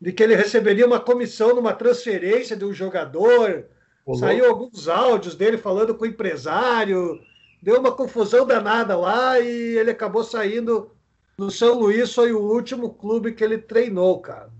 de 0.00 0.12
que 0.12 0.22
ele 0.22 0.34
receberia 0.34 0.86
uma 0.86 1.00
comissão 1.00 1.54
numa 1.54 1.72
transferência 1.72 2.56
de 2.56 2.64
um 2.64 2.72
jogador. 2.72 3.66
Rolou. 4.06 4.20
Saiu 4.20 4.46
alguns 4.46 4.88
áudios 4.88 5.34
dele 5.34 5.56
falando 5.56 5.94
com 5.94 6.04
o 6.04 6.08
empresário, 6.08 7.20
deu 7.62 7.80
uma 7.80 7.92
confusão 7.92 8.46
danada 8.46 8.96
lá 8.96 9.40
e 9.40 9.78
ele 9.78 9.90
acabou 9.90 10.22
saindo 10.22 10.90
do 11.38 11.50
São 11.50 11.78
Luís, 11.78 12.12
foi 12.14 12.32
o 12.32 12.40
último 12.40 12.94
clube 12.94 13.32
que 13.32 13.42
ele 13.42 13.58
treinou, 13.58 14.20
cara. 14.20 14.52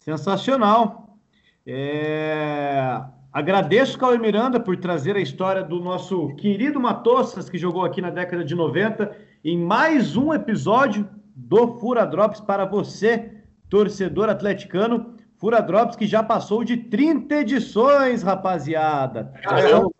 Sensacional. 0.00 1.16
É, 1.64 3.00
Agradeço, 3.32 3.98
Cauê 3.98 4.18
Miranda, 4.18 4.60
por 4.60 4.76
trazer 4.76 5.16
a 5.16 5.20
história 5.20 5.62
do 5.62 5.80
nosso 5.80 6.28
querido 6.36 6.78
Matossas, 6.78 7.48
que 7.48 7.56
jogou 7.56 7.82
aqui 7.82 8.02
na 8.02 8.10
década 8.10 8.44
de 8.44 8.54
90, 8.54 9.16
em 9.42 9.56
mais 9.56 10.18
um 10.18 10.34
episódio 10.34 11.08
do 11.34 11.78
Fura 11.78 12.04
Drops 12.04 12.40
para 12.42 12.66
você, 12.66 13.32
torcedor 13.70 14.28
atleticano. 14.28 15.16
Fura 15.38 15.62
Drops 15.62 15.96
que 15.96 16.06
já 16.06 16.22
passou 16.22 16.62
de 16.62 16.76
30 16.76 17.36
edições, 17.36 18.22
rapaziada. 18.22 19.32
Já 19.42 19.62
são, 19.62 19.90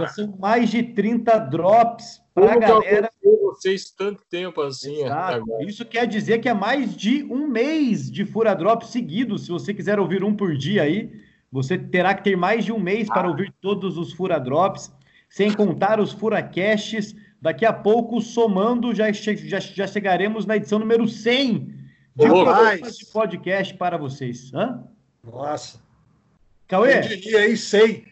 já 0.00 0.32
mais 0.36 0.68
de 0.68 0.82
30 0.82 1.38
drops 1.38 2.20
para 2.34 2.52
a 2.52 2.58
galera. 2.58 3.10
vocês 3.42 3.90
tanto 3.90 4.24
tempo 4.28 4.60
assim? 4.60 5.04
Agora? 5.04 5.64
Isso 5.64 5.84
quer 5.84 6.04
dizer 6.04 6.40
que 6.40 6.48
é 6.48 6.54
mais 6.54 6.96
de 6.96 7.22
um 7.22 7.46
mês 7.46 8.10
de 8.10 8.24
Fura 8.24 8.54
Drop 8.54 8.84
seguido. 8.84 9.38
Se 9.38 9.50
você 9.50 9.72
quiser 9.72 10.00
ouvir 10.00 10.24
um 10.24 10.34
por 10.34 10.56
dia 10.56 10.82
aí, 10.82 11.25
você 11.50 11.78
terá 11.78 12.14
que 12.14 12.24
ter 12.24 12.36
mais 12.36 12.64
de 12.64 12.72
um 12.72 12.78
mês 12.78 13.08
para 13.08 13.28
ouvir 13.28 13.52
todos 13.60 13.96
os 13.96 14.12
Fura 14.12 14.38
Drops, 14.38 14.92
sem 15.28 15.52
contar 15.52 16.00
os 16.00 16.12
Furacasts. 16.12 17.14
Daqui 17.40 17.64
a 17.64 17.72
pouco, 17.72 18.20
somando, 18.20 18.94
já, 18.94 19.12
já, 19.12 19.60
já 19.60 19.86
chegaremos 19.86 20.46
na 20.46 20.56
edição 20.56 20.78
número 20.78 21.06
100 21.06 21.58
de, 22.16 22.30
oh, 22.30 22.90
de 22.90 23.06
podcast 23.12 23.74
para 23.74 23.98
vocês. 23.98 24.52
Hã? 24.54 24.84
Nossa. 25.22 25.80
Cauê? 26.66 26.98
Eu 26.98 27.02
diria 27.02 27.40
aí 27.40 27.56
100. 27.56 28.04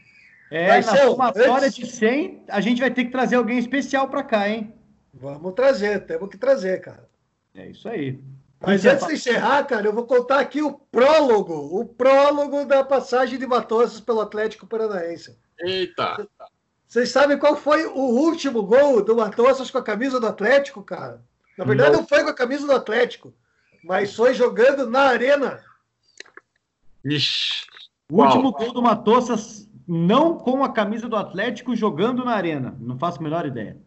É, 0.51 0.69
Vai 0.69 0.83
na 0.83 0.97
somatória 0.97 1.67
antes... 1.67 1.75
de 1.75 1.87
100, 1.87 2.45
a 2.49 2.61
gente 2.61 2.81
vai 2.81 2.91
ter 2.91 3.07
que 3.07 3.11
trazer 3.11 3.37
alguém 3.37 3.59
especial 3.59 4.09
para 4.09 4.23
cá, 4.23 4.49
hein? 4.49 4.73
Vamos 5.13 5.53
trazer, 5.55 6.07
temos 6.07 6.29
que 6.29 6.37
trazer, 6.37 6.81
cara. 6.81 7.09
É 7.55 7.69
isso 7.69 7.89
aí. 7.89 8.21
Mas 8.67 8.85
antes 8.85 9.07
de 9.07 9.15
encerrar, 9.15 9.65
cara, 9.65 9.87
eu 9.87 9.93
vou 9.93 10.07
contar 10.07 10.41
aqui 10.41 10.63
o 10.63 10.73
prólogo, 10.73 11.55
o 11.79 11.85
prólogo 11.87 12.65
da 12.65 12.85
passagem 12.85 13.39
de 13.39 13.47
Matosas 13.47 14.01
pelo 14.01 14.21
Atlético 14.21 14.67
Paranaense. 14.67 15.37
Eita! 15.61 16.27
Vocês 16.87 17.11
sabem 17.11 17.39
qual 17.39 17.57
foi 17.57 17.87
o 17.87 17.99
último 17.99 18.63
gol 18.63 19.03
do 19.03 19.17
Matosas 19.17 19.71
com 19.71 19.79
a 19.79 19.83
camisa 19.83 20.21
do 20.21 20.27
Atlético, 20.27 20.83
cara? 20.83 21.23
Na 21.59 21.65
verdade, 21.65 21.93
não, 21.93 22.01
não 22.01 22.07
foi 22.07 22.23
com 22.23 22.31
a 22.31 22.35
camisa 22.35 22.67
do 22.67 22.73
Atlético, 22.73 23.35
mas 23.83 24.15
foi 24.15 24.35
jogando 24.35 24.89
na 24.89 25.03
arena. 25.03 25.63
Ixi. 27.05 27.67
O 28.11 28.23
último 28.23 28.53
gol 28.53 28.73
do 28.73 28.83
Matossas 28.83 29.69
não 29.87 30.39
com 30.39 30.65
a 30.65 30.73
camisa 30.73 31.09
do 31.09 31.17
Atlético 31.17 31.77
jogando 31.77 32.25
na 32.25 32.33
arena. 32.33 32.77
Não 32.81 32.99
faço 32.99 33.19
a 33.19 33.23
menor 33.23 33.47
ideia. 33.47 33.79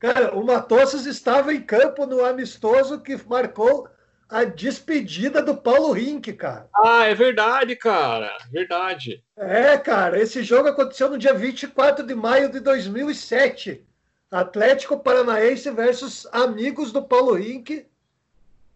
Cara, 0.00 0.34
o 0.34 0.42
Matossas 0.42 1.04
estava 1.04 1.52
em 1.52 1.60
campo 1.60 2.06
no 2.06 2.24
amistoso 2.24 3.00
que 3.00 3.20
marcou 3.28 3.86
a 4.30 4.44
despedida 4.44 5.42
do 5.42 5.54
Paulo 5.54 5.92
Rink, 5.92 6.32
cara. 6.32 6.68
Ah, 6.74 7.04
é 7.04 7.14
verdade, 7.14 7.76
cara. 7.76 8.34
Verdade. 8.50 9.22
É, 9.36 9.76
cara. 9.76 10.18
Esse 10.18 10.42
jogo 10.42 10.68
aconteceu 10.68 11.10
no 11.10 11.18
dia 11.18 11.34
24 11.34 12.06
de 12.06 12.14
maio 12.14 12.50
de 12.50 12.60
2007. 12.60 13.84
Atlético 14.30 14.98
Paranaense 14.98 15.70
versus 15.70 16.26
amigos 16.32 16.92
do 16.92 17.02
Paulo 17.02 17.34
Rink. 17.34 17.84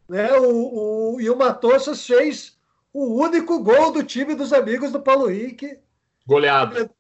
Né? 0.07 0.31
O, 0.35 1.15
o, 1.15 1.21
e 1.23 1.31
o 1.31 1.37
Matossas 1.37 2.07
fez 2.07 2.59
o 2.93 3.19
único 3.19 3.61
gol 3.61 3.93
do 3.93 4.03
time 4.03 4.35
dos 4.35 4.53
amigos 4.53 4.93
do 4.93 5.01
Paulo 5.01 5.29
Rink. 5.29 5.79
Goleado. 6.27 6.91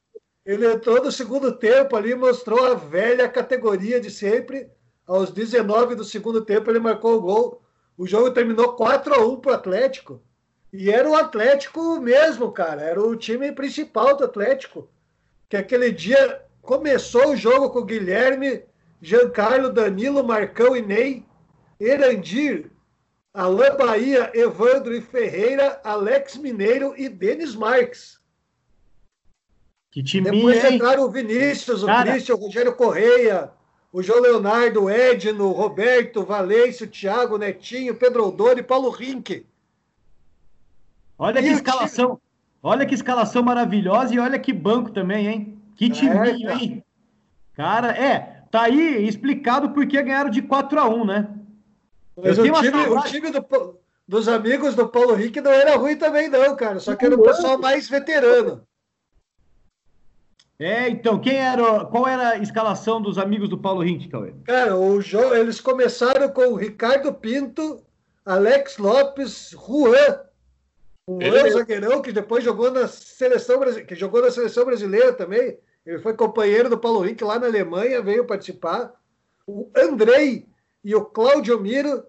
Ele 0.44 0.70
entrou 0.70 1.02
no 1.02 1.10
segundo 1.10 1.52
tempo 1.52 1.96
ali, 1.96 2.14
mostrou 2.14 2.66
a 2.66 2.74
velha 2.74 3.28
categoria 3.28 3.98
de 3.98 4.10
sempre. 4.10 4.68
Aos 5.06 5.30
19 5.30 5.94
do 5.94 6.04
segundo 6.04 6.44
tempo, 6.44 6.70
ele 6.70 6.78
marcou 6.78 7.16
o 7.16 7.20
gol. 7.20 7.62
O 7.96 8.06
jogo 8.06 8.30
terminou 8.30 8.74
4 8.74 9.14
a 9.14 9.26
1 9.26 9.36
para 9.36 9.52
o 9.52 9.54
Atlético. 9.54 10.22
E 10.72 10.90
era 10.90 11.08
o 11.08 11.14
Atlético 11.14 11.98
mesmo, 12.00 12.52
cara. 12.52 12.82
Era 12.82 13.00
o 13.00 13.16
time 13.16 13.52
principal 13.52 14.16
do 14.16 14.24
Atlético. 14.24 14.88
Que 15.48 15.56
aquele 15.56 15.90
dia 15.90 16.42
começou 16.60 17.30
o 17.30 17.36
jogo 17.36 17.70
com 17.70 17.84
Guilherme, 17.84 18.64
Giancarlo, 19.00 19.72
Danilo, 19.72 20.24
Marcão 20.24 20.76
e 20.76 20.82
Ney, 20.82 21.24
Erandir, 21.78 22.70
Alain 23.32 23.76
Bahia, 23.76 24.30
Evandro 24.34 24.94
e 24.94 25.00
Ferreira, 25.00 25.80
Alex 25.84 26.36
Mineiro 26.36 26.94
e 26.96 27.08
Denis 27.08 27.54
Marques. 27.54 28.18
Que 29.94 30.02
time 30.02 30.28
Depois 30.28 30.64
entraram 30.64 31.04
o 31.04 31.08
Vinícius, 31.08 31.84
o 31.84 31.86
Cara... 31.86 32.10
Christian, 32.10 32.34
o 32.34 32.38
Rogério 32.38 32.74
Correia, 32.74 33.52
o 33.92 34.02
João 34.02 34.20
Leonardo, 34.20 34.82
o 34.82 34.90
Edno, 34.90 35.44
o 35.44 35.52
Roberto, 35.52 36.22
o 36.22 36.24
Valêncio, 36.24 36.84
o 36.84 36.90
Thiago, 36.90 37.36
o 37.36 37.38
Netinho, 37.38 37.94
Pedro 37.94 38.24
Aldoni 38.24 38.58
e 38.58 38.64
Paulo 38.64 38.90
Rink. 38.90 39.46
Olha 41.16 41.38
e 41.38 41.44
que 41.44 41.48
escalação. 41.48 42.08
Time... 42.08 42.20
Olha 42.60 42.84
que 42.84 42.94
escalação 42.94 43.44
maravilhosa 43.44 44.12
e 44.12 44.18
olha 44.18 44.36
que 44.36 44.52
banco 44.52 44.90
também, 44.90 45.28
hein? 45.28 45.62
Que 45.76 45.88
time, 45.88 46.10
é, 46.10 46.54
hein? 46.54 46.84
Cara, 47.52 47.92
é, 47.92 48.42
tá 48.50 48.62
aí 48.62 49.06
explicado 49.06 49.70
porque 49.70 50.02
ganharam 50.02 50.28
de 50.28 50.42
4 50.42 50.80
a 50.80 50.88
1 50.88 51.04
né? 51.04 51.28
Mas 52.16 52.36
o 52.36 52.42
time, 52.42 52.86
o 52.88 53.00
time 53.02 53.30
do, 53.30 53.78
dos 54.08 54.26
amigos 54.26 54.74
do 54.74 54.88
Paulo 54.88 55.14
Rink 55.14 55.40
não 55.40 55.52
era 55.52 55.76
ruim 55.76 55.94
também, 55.94 56.28
não, 56.28 56.56
cara. 56.56 56.80
Só 56.80 56.96
que 56.96 57.06
era 57.06 57.14
o 57.14 57.22
pessoal 57.22 57.60
mais 57.60 57.88
veterano. 57.88 58.66
É, 60.58 60.88
então, 60.88 61.20
quem 61.20 61.36
era, 61.36 61.84
qual 61.84 62.06
era 62.06 62.30
a 62.30 62.38
escalação 62.38 63.02
dos 63.02 63.18
amigos 63.18 63.48
do 63.48 63.58
Paulo 63.58 63.82
Rink, 63.82 64.08
Cauê? 64.08 64.32
Cara, 64.44 64.76
o 64.76 65.00
jogo, 65.00 65.34
eles 65.34 65.60
começaram 65.60 66.28
com 66.28 66.46
o 66.46 66.54
Ricardo 66.54 67.12
Pinto, 67.12 67.82
Alex 68.24 68.78
Lopes, 68.78 69.50
Juan, 69.50 70.20
o 71.06 71.20
Juan 71.22 71.50
zagueirão, 71.50 72.00
que 72.00 72.12
depois 72.12 72.42
jogou 72.42 72.70
na 72.70 72.88
seleção 72.88 73.60
que 73.86 73.94
jogou 73.94 74.22
na 74.22 74.30
seleção 74.30 74.64
brasileira 74.64 75.12
também. 75.12 75.58
Ele 75.84 75.98
foi 75.98 76.14
companheiro 76.14 76.70
do 76.70 76.78
Paulo 76.78 77.00
Rink 77.00 77.22
lá 77.22 77.38
na 77.38 77.46
Alemanha, 77.46 78.00
veio 78.00 78.26
participar. 78.26 78.92
O 79.46 79.68
Andrei 79.76 80.46
e 80.82 80.94
o 80.94 81.04
Cláudio 81.04 81.60
Miro, 81.60 82.04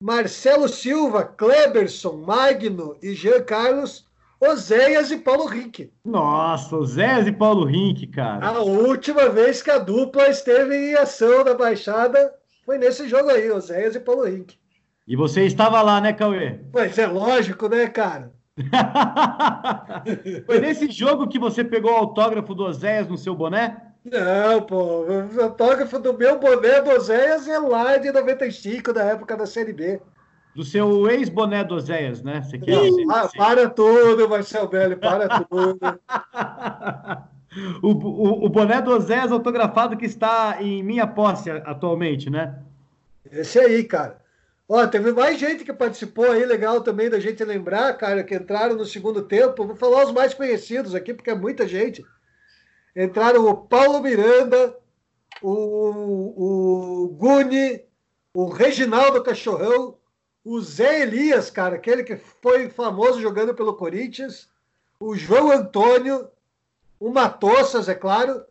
Marcelo 0.00 0.68
Silva, 0.68 1.22
Kleberson, 1.22 2.16
Magno 2.16 2.96
e 3.00 3.14
Jean 3.14 3.42
Carlos, 3.42 4.07
Oséias 4.40 5.10
e 5.10 5.18
Paulo 5.18 5.46
Rink. 5.46 5.92
Nossa, 6.04 6.76
Oséias 6.76 7.26
e 7.26 7.32
Paulo 7.32 7.64
Rink, 7.64 8.06
cara. 8.06 8.46
A 8.46 8.60
última 8.60 9.28
vez 9.28 9.60
que 9.60 9.70
a 9.70 9.78
dupla 9.78 10.28
esteve 10.28 10.76
em 10.76 10.94
ação 10.94 11.44
na 11.44 11.54
Baixada 11.54 12.32
foi 12.64 12.78
nesse 12.78 13.08
jogo 13.08 13.30
aí, 13.30 13.50
Oséias 13.50 13.96
e 13.96 14.00
Paulo 14.00 14.24
Rink. 14.24 14.56
E 15.06 15.16
você 15.16 15.44
estava 15.44 15.82
lá, 15.82 16.00
né, 16.00 16.12
Cauê? 16.12 16.60
Pois 16.70 16.96
é 16.98 17.06
lógico, 17.06 17.68
né, 17.68 17.88
cara? 17.88 18.32
foi 20.46 20.60
nesse 20.60 20.88
jogo 20.90 21.28
que 21.28 21.38
você 21.38 21.64
pegou 21.64 21.90
o 21.90 21.96
autógrafo 21.96 22.54
do 22.54 22.64
Oséias 22.64 23.08
no 23.08 23.18
seu 23.18 23.34
boné? 23.34 23.76
Não, 24.04 24.62
pô. 24.62 25.04
O 25.04 25.42
autógrafo 25.42 25.98
do 25.98 26.16
meu 26.16 26.38
boné 26.38 26.80
do 26.80 26.90
Oséias 26.90 27.48
é 27.48 27.58
lá 27.58 27.96
de 27.96 28.12
95, 28.12 28.92
da 28.92 29.02
época 29.02 29.36
da 29.36 29.46
Série 29.46 29.72
B 29.72 30.00
do 30.54 30.64
seu 30.64 31.08
ex-boné 31.08 31.62
do 31.62 31.78
Zéias, 31.78 32.22
né? 32.22 32.42
Você 32.42 32.58
quer, 32.58 32.76
ah, 33.10 33.28
para 33.36 33.68
tudo, 33.68 34.28
Marcel 34.28 34.68
Belli, 34.68 34.96
para 34.96 35.44
tudo. 35.44 35.78
o, 37.82 37.88
o, 37.88 38.46
o, 38.46 38.48
boné 38.48 38.82
do 38.82 38.98
Zéias 39.00 39.30
autografado 39.30 39.96
que 39.96 40.06
está 40.06 40.56
em 40.60 40.82
minha 40.82 41.06
posse 41.06 41.50
atualmente, 41.50 42.28
né? 42.28 42.58
Esse 43.30 43.58
aí, 43.58 43.84
cara. 43.84 44.20
Ó, 44.68 44.86
teve 44.86 45.12
mais 45.12 45.38
gente 45.38 45.64
que 45.64 45.72
participou 45.72 46.30
aí, 46.30 46.44
legal 46.44 46.82
também 46.82 47.08
da 47.08 47.18
gente 47.18 47.42
lembrar, 47.42 47.96
cara, 47.96 48.22
que 48.22 48.34
entraram 48.34 48.76
no 48.76 48.84
segundo 48.84 49.22
tempo. 49.22 49.66
Vou 49.66 49.76
falar 49.76 50.04
os 50.04 50.12
mais 50.12 50.34
conhecidos 50.34 50.94
aqui, 50.94 51.14
porque 51.14 51.30
é 51.30 51.34
muita 51.34 51.66
gente. 51.66 52.04
Entraram 52.94 53.46
o 53.46 53.56
Paulo 53.56 54.02
Miranda, 54.02 54.76
o, 55.40 57.04
o 57.04 57.08
Guni, 57.16 57.82
o 58.34 58.48
Reginaldo 58.48 59.22
Cachorrão, 59.22 59.97
o 60.48 60.62
Zé 60.62 61.02
Elias, 61.02 61.50
cara, 61.50 61.74
aquele 61.76 62.02
que 62.02 62.16
foi 62.16 62.70
famoso 62.70 63.20
jogando 63.20 63.54
pelo 63.54 63.74
Corinthians, 63.74 64.48
o 64.98 65.14
João 65.14 65.50
Antônio, 65.50 66.26
o 66.98 67.10
Matossas, 67.10 67.86
é 67.86 67.94
claro, 67.94 68.42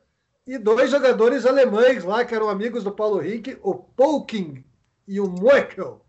e 0.46 0.60
dois 0.60 0.92
jogadores 0.92 1.44
alemães 1.44 2.04
lá, 2.04 2.24
que 2.24 2.36
eram 2.36 2.50
amigos 2.50 2.84
do 2.84 2.92
Paulo 2.92 3.20
Henrique, 3.20 3.58
o 3.64 3.74
Polking 3.74 4.64
e 5.08 5.20
o 5.20 5.28
Moekel. 5.28 6.06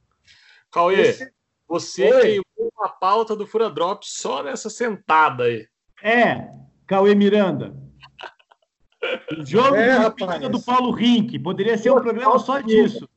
Cauê, 0.70 1.00
Esse... 1.00 1.32
você 1.66 2.12
Oi. 2.12 2.20
queimou 2.20 2.70
a 2.82 2.90
pauta 2.90 3.34
do 3.34 3.46
Fura 3.46 3.70
Drop 3.70 4.06
só 4.06 4.42
nessa 4.42 4.68
sentada 4.68 5.44
aí. 5.44 5.66
É, 6.02 6.50
Cauê 6.86 7.14
Miranda. 7.14 7.74
O 9.38 9.46
jogo 9.46 9.74
é, 9.74 10.10
do, 10.10 10.48
do 10.50 10.62
Paulo 10.62 10.90
Rink. 10.90 11.38
Poderia 11.38 11.78
ser 11.78 11.90
um 11.92 12.00
programa 12.00 12.38
só 12.38 12.60
disso. 12.60 13.08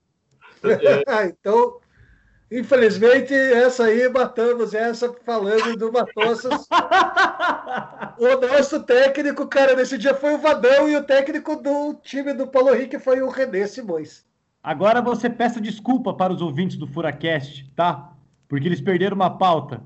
É. 0.64 1.28
então, 1.28 1.81
Infelizmente, 2.52 3.34
essa 3.34 3.86
aí 3.86 4.10
matamos 4.10 4.74
essa 4.74 5.14
falando 5.26 5.78
do 5.78 5.90
Matossas. 5.90 6.68
o 8.20 8.46
nosso 8.46 8.84
técnico, 8.84 9.48
cara, 9.48 9.74
nesse 9.74 9.98
dia 9.98 10.14
foi 10.14 10.34
o 10.34 10.38
Vadão 10.38 10.90
e 10.90 10.98
o 10.98 11.04
técnico 11.04 11.56
do 11.56 11.94
time 12.04 12.34
do 12.34 12.46
Paulo 12.46 12.76
Henrique 12.76 13.00
foi 13.00 13.22
o 13.22 13.30
René 13.30 13.66
Simões. 13.68 14.26
Agora 14.62 15.02
você 15.02 15.30
peça 15.30 15.62
desculpa 15.62 16.14
para 16.14 16.34
os 16.34 16.42
ouvintes 16.42 16.76
do 16.76 16.86
Furacast, 16.86 17.72
tá? 17.74 18.12
Porque 18.50 18.68
eles 18.68 18.82
perderam 18.82 19.16
uma 19.16 19.38
pauta. 19.38 19.82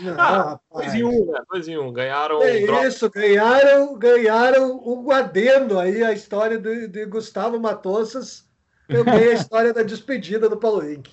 Não, 0.00 0.20
ah, 0.20 0.60
dois 0.72 0.92
em 0.94 1.04
um, 1.04 1.26
né? 1.30 1.40
Dois 1.48 1.68
em 1.68 1.78
um. 1.78 1.92
Ganharam. 1.92 2.42
É 2.42 2.60
um 2.60 2.88
isso, 2.88 3.08
ganharam, 3.08 3.96
ganharam 3.96 4.82
um 4.84 5.12
adendo 5.12 5.78
aí, 5.78 6.02
a 6.02 6.12
história 6.12 6.58
de, 6.58 6.88
de 6.88 7.06
Gustavo 7.06 7.60
Matossas, 7.60 8.44
também 8.88 9.28
a 9.28 9.32
história 9.34 9.72
da 9.72 9.84
despedida 9.84 10.48
do 10.48 10.56
Paulo 10.56 10.84
Henrique. 10.84 11.12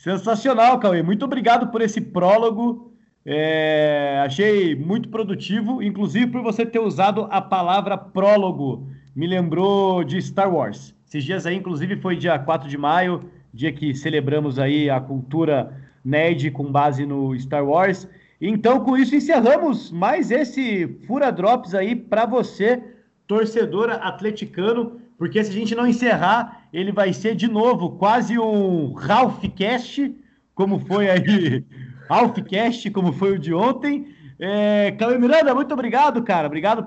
Sensacional, 0.00 0.78
Cauê. 0.78 1.02
Muito 1.02 1.26
obrigado 1.26 1.66
por 1.70 1.82
esse 1.82 2.00
prólogo. 2.00 2.90
É, 3.22 4.22
achei 4.24 4.74
muito 4.74 5.10
produtivo, 5.10 5.82
inclusive 5.82 6.28
por 6.28 6.42
você 6.42 6.64
ter 6.64 6.78
usado 6.78 7.28
a 7.30 7.38
palavra 7.38 7.98
prólogo. 7.98 8.88
Me 9.14 9.26
lembrou 9.26 10.02
de 10.02 10.18
Star 10.22 10.50
Wars. 10.50 10.94
Esses 11.06 11.22
dias 11.22 11.44
aí, 11.44 11.54
inclusive, 11.54 11.96
foi 11.96 12.16
dia 12.16 12.38
4 12.38 12.66
de 12.66 12.78
maio, 12.78 13.28
dia 13.52 13.70
que 13.70 13.94
celebramos 13.94 14.58
aí 14.58 14.88
a 14.88 14.98
cultura 14.98 15.70
nerd 16.02 16.50
com 16.50 16.72
base 16.72 17.04
no 17.04 17.38
Star 17.38 17.62
Wars. 17.62 18.08
Então, 18.40 18.80
com 18.82 18.96
isso, 18.96 19.14
encerramos 19.14 19.92
mais 19.92 20.30
esse 20.30 20.88
Fura 21.06 21.30
Drops 21.30 21.74
aí 21.74 21.94
para 21.94 22.24
você, 22.24 22.82
torcedora 23.26 23.96
atleticano. 23.96 24.98
Porque 25.20 25.44
se 25.44 25.50
a 25.50 25.52
gente 25.52 25.74
não 25.74 25.86
encerrar, 25.86 26.66
ele 26.72 26.90
vai 26.90 27.12
ser 27.12 27.34
de 27.34 27.46
novo 27.46 27.98
quase 27.98 28.38
um 28.38 28.94
Ralph 28.94 29.44
Cast, 29.54 30.16
como 30.54 30.80
foi 30.80 31.10
aí, 31.10 31.62
Ralph 32.08 32.38
Cast, 32.48 32.90
como 32.90 33.12
foi 33.12 33.32
o 33.32 33.38
de 33.38 33.52
ontem. 33.52 34.16
É, 34.40 34.96
Miranda, 35.20 35.54
muito 35.54 35.74
obrigado, 35.74 36.22
cara. 36.22 36.46
Obrigado 36.46 36.84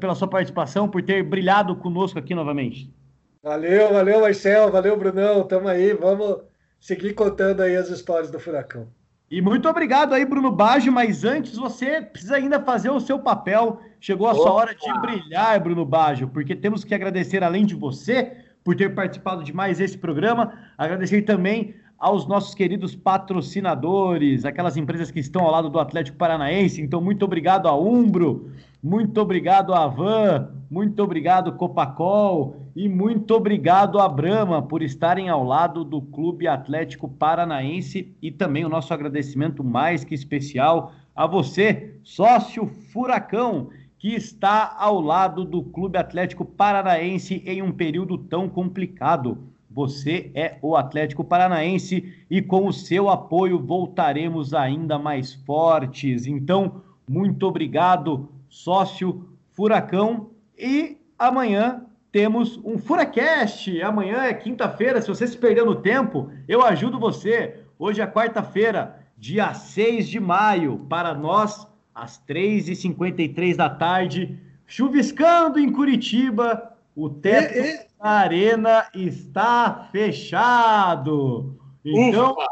pela 0.00 0.16
sua 0.16 0.26
participação, 0.26 0.88
por 0.88 1.00
ter 1.00 1.22
brilhado 1.22 1.76
conosco 1.76 2.18
aqui 2.18 2.34
novamente. 2.34 2.92
Valeu, 3.40 3.92
valeu, 3.92 4.20
Marcel, 4.20 4.68
valeu, 4.72 4.96
Brunão. 4.96 5.44
Tamo 5.44 5.68
aí, 5.68 5.92
vamos 5.94 6.38
seguir 6.80 7.14
contando 7.14 7.60
aí 7.60 7.76
as 7.76 7.88
histórias 7.88 8.32
do 8.32 8.40
Furacão. 8.40 8.88
E 9.28 9.40
muito 9.40 9.68
obrigado 9.68 10.14
aí, 10.14 10.24
Bruno 10.24 10.52
Baggio, 10.52 10.92
mas 10.92 11.24
antes 11.24 11.56
você 11.56 12.00
precisa 12.00 12.36
ainda 12.36 12.60
fazer 12.60 12.90
o 12.90 13.00
seu 13.00 13.18
papel. 13.18 13.80
Chegou 14.00 14.28
a 14.28 14.32
Opa. 14.32 14.40
sua 14.40 14.52
hora 14.52 14.74
de 14.74 15.00
brilhar, 15.00 15.60
Bruno 15.60 15.84
Baggio, 15.84 16.28
porque 16.28 16.54
temos 16.54 16.84
que 16.84 16.94
agradecer, 16.94 17.42
além 17.42 17.66
de 17.66 17.74
você, 17.74 18.36
por 18.62 18.76
ter 18.76 18.94
participado 18.94 19.42
de 19.42 19.52
mais 19.52 19.80
esse 19.80 19.98
programa, 19.98 20.52
agradecer 20.78 21.22
também 21.22 21.74
aos 21.98 22.26
nossos 22.26 22.54
queridos 22.54 22.94
patrocinadores, 22.94 24.44
aquelas 24.44 24.76
empresas 24.76 25.10
que 25.10 25.20
estão 25.20 25.44
ao 25.44 25.50
lado 25.50 25.70
do 25.70 25.80
Atlético 25.80 26.18
Paranaense. 26.18 26.82
Então, 26.82 27.00
muito 27.00 27.24
obrigado 27.24 27.68
a 27.68 27.78
Umbro, 27.78 28.50
muito 28.82 29.20
obrigado 29.20 29.74
a 29.74 29.86
Van, 29.86 30.50
muito 30.70 31.02
obrigado 31.02 31.52
Copacol 31.52 32.56
e 32.74 32.88
muito 32.88 33.34
obrigado 33.34 33.98
a 33.98 34.08
Brama 34.08 34.60
por 34.60 34.82
estarem 34.82 35.28
ao 35.28 35.42
lado 35.42 35.84
do 35.84 36.02
Clube 36.02 36.46
Atlético 36.46 37.08
Paranaense 37.08 38.14
e 38.20 38.30
também 38.30 38.64
o 38.64 38.68
nosso 38.68 38.92
agradecimento 38.92 39.64
mais 39.64 40.04
que 40.04 40.14
especial 40.14 40.92
a 41.14 41.26
você, 41.26 41.98
sócio 42.02 42.66
Furacão, 42.66 43.70
que 43.98 44.14
está 44.14 44.76
ao 44.78 45.00
lado 45.00 45.44
do 45.44 45.62
Clube 45.62 45.96
Atlético 45.96 46.44
Paranaense 46.44 47.42
em 47.46 47.62
um 47.62 47.72
período 47.72 48.18
tão 48.18 48.48
complicado. 48.48 49.38
Você 49.76 50.30
é 50.34 50.56
o 50.62 50.74
Atlético 50.74 51.22
Paranaense 51.22 52.10
e 52.30 52.40
com 52.40 52.66
o 52.66 52.72
seu 52.72 53.10
apoio 53.10 53.58
voltaremos 53.58 54.54
ainda 54.54 54.98
mais 54.98 55.34
fortes. 55.34 56.26
Então, 56.26 56.80
muito 57.06 57.46
obrigado, 57.46 58.26
sócio 58.48 59.28
Furacão. 59.52 60.30
E 60.56 60.96
amanhã 61.18 61.84
temos 62.10 62.58
um 62.64 62.78
Furacast. 62.78 63.82
Amanhã 63.82 64.22
é 64.22 64.32
quinta-feira. 64.32 65.02
Se 65.02 65.08
você 65.08 65.26
se 65.26 65.36
perdeu 65.36 65.66
no 65.66 65.74
tempo, 65.74 66.30
eu 66.48 66.64
ajudo 66.64 66.98
você. 66.98 67.60
Hoje 67.78 68.00
é 68.00 68.06
quarta-feira, 68.06 68.98
dia 69.18 69.52
6 69.52 70.08
de 70.08 70.18
maio, 70.18 70.86
para 70.88 71.12
nós, 71.12 71.68
às 71.94 72.18
3h53 72.26 73.54
da 73.54 73.68
tarde, 73.68 74.40
chuviscando 74.66 75.58
em 75.58 75.70
Curitiba. 75.70 76.72
O 76.94 77.10
teto 77.10 77.58
e, 77.58 77.74
e... 77.74 77.85
arena 78.00 78.88
está 78.94 79.88
fechado. 79.92 81.58
Então, 81.84 82.32
Ufa. 82.32 82.46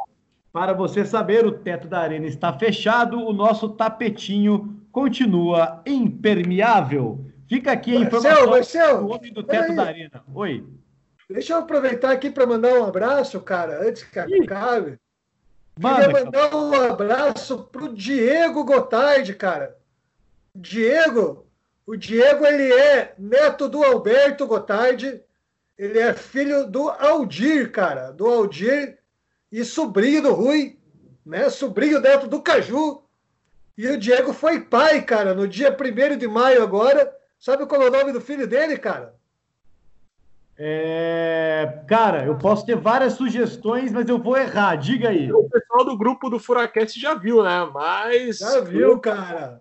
para 0.52 0.72
você 0.72 1.04
saber, 1.04 1.46
o 1.46 1.52
teto 1.52 1.88
da 1.88 2.00
arena 2.00 2.26
está 2.26 2.52
fechado, 2.52 3.18
o 3.18 3.32
nosso 3.32 3.70
tapetinho 3.70 4.80
continua 4.90 5.82
impermeável. 5.86 7.26
Fica 7.48 7.72
aqui 7.72 7.96
a 7.96 8.00
informação 8.00 8.50
Marcel, 8.50 8.98
do 9.00 9.08
homem 9.08 9.32
do 9.32 9.42
teto 9.42 9.70
aí. 9.70 9.76
da 9.76 9.82
arena. 9.84 10.24
Oi. 10.34 10.64
Deixa 11.28 11.54
eu 11.54 11.58
aproveitar 11.58 12.10
aqui 12.12 12.30
para 12.30 12.46
mandar 12.46 12.74
um 12.74 12.84
abraço, 12.84 13.40
cara, 13.40 13.86
antes 13.86 14.02
que 14.04 14.18
acabe. 14.18 14.98
Manda, 15.78 16.06
Queria 16.06 16.24
mandar 16.24 16.54
um 16.54 16.74
abraço 16.92 17.64
pro 17.64 17.92
Diego 17.92 18.64
Gotardi, 18.64 19.34
cara. 19.34 19.76
Diego, 20.54 21.46
o 21.84 21.96
Diego 21.96 22.46
ele 22.46 22.72
é 22.72 23.14
neto 23.18 23.68
do 23.68 23.82
Alberto 23.82 24.46
Gotardi, 24.46 25.20
ele 25.78 25.98
é 25.98 26.14
filho 26.14 26.66
do 26.66 26.88
Aldir, 26.88 27.70
cara, 27.72 28.10
do 28.10 28.26
Aldir 28.26 28.98
e 29.50 29.64
sobrinho 29.64 30.22
do 30.22 30.32
Rui, 30.32 30.78
né? 31.24 31.50
Sobrinho 31.50 32.00
neto 32.00 32.28
do 32.28 32.42
Caju. 32.42 33.02
E 33.76 33.88
o 33.88 33.98
Diego 33.98 34.32
foi 34.32 34.60
pai, 34.60 35.02
cara, 35.02 35.34
no 35.34 35.48
dia 35.48 35.76
1 35.76 36.16
de 36.16 36.28
maio 36.28 36.62
agora. 36.62 37.12
Sabe 37.38 37.66
qual 37.66 37.82
é 37.82 37.88
o 37.88 37.92
nome 37.92 38.12
do 38.12 38.20
filho 38.20 38.46
dele, 38.46 38.78
cara? 38.78 39.14
É... 40.56 41.80
Cara, 41.88 42.24
eu 42.24 42.38
posso 42.38 42.64
ter 42.64 42.76
várias 42.76 43.14
sugestões, 43.14 43.90
mas 43.90 44.08
eu 44.08 44.18
vou 44.18 44.36
errar. 44.36 44.76
Diga 44.76 45.08
aí. 45.08 45.32
O 45.32 45.48
pessoal 45.48 45.84
do 45.84 45.98
grupo 45.98 46.30
do 46.30 46.38
Furacast 46.38 46.98
já 46.98 47.14
viu, 47.14 47.42
né? 47.42 47.68
Mas. 47.72 48.38
Já 48.38 48.60
viu, 48.60 48.98
cara. 49.00 49.60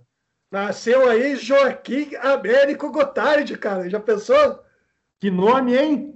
Nasceu 0.51 1.09
aí 1.09 1.35
Joaquim 1.35 2.15
Américo 2.17 2.91
Gotardi, 2.91 3.57
cara. 3.57 3.89
Já 3.89 3.99
pensou? 3.99 4.63
Que 5.23 5.31
nome, 5.31 5.73
hein? 5.73 6.13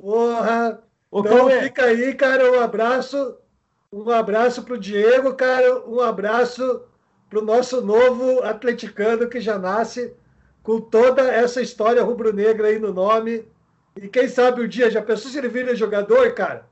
Porra! 0.00 0.80
Ô, 1.10 1.18
então 1.18 1.50
é? 1.50 1.62
fica 1.62 1.86
aí, 1.86 2.14
cara, 2.14 2.52
um 2.52 2.60
abraço. 2.60 3.36
Um 3.92 4.08
abraço 4.10 4.62
pro 4.62 4.78
Diego, 4.78 5.34
cara. 5.34 5.84
Um 5.88 5.98
abraço 6.00 6.82
pro 7.28 7.42
nosso 7.44 7.84
novo 7.84 8.44
atleticano 8.44 9.28
que 9.28 9.40
já 9.40 9.58
nasce 9.58 10.14
com 10.62 10.80
toda 10.80 11.22
essa 11.22 11.60
história 11.60 12.00
rubro-negra 12.00 12.68
aí 12.68 12.78
no 12.78 12.92
nome. 12.92 13.44
E 13.96 14.06
quem 14.06 14.28
sabe 14.28 14.60
o 14.60 14.68
dia, 14.68 14.88
já 14.88 15.02
pensou 15.02 15.32
se 15.32 15.36
ele 15.36 15.48
vira 15.48 15.74
jogador, 15.74 16.32
cara? 16.32 16.64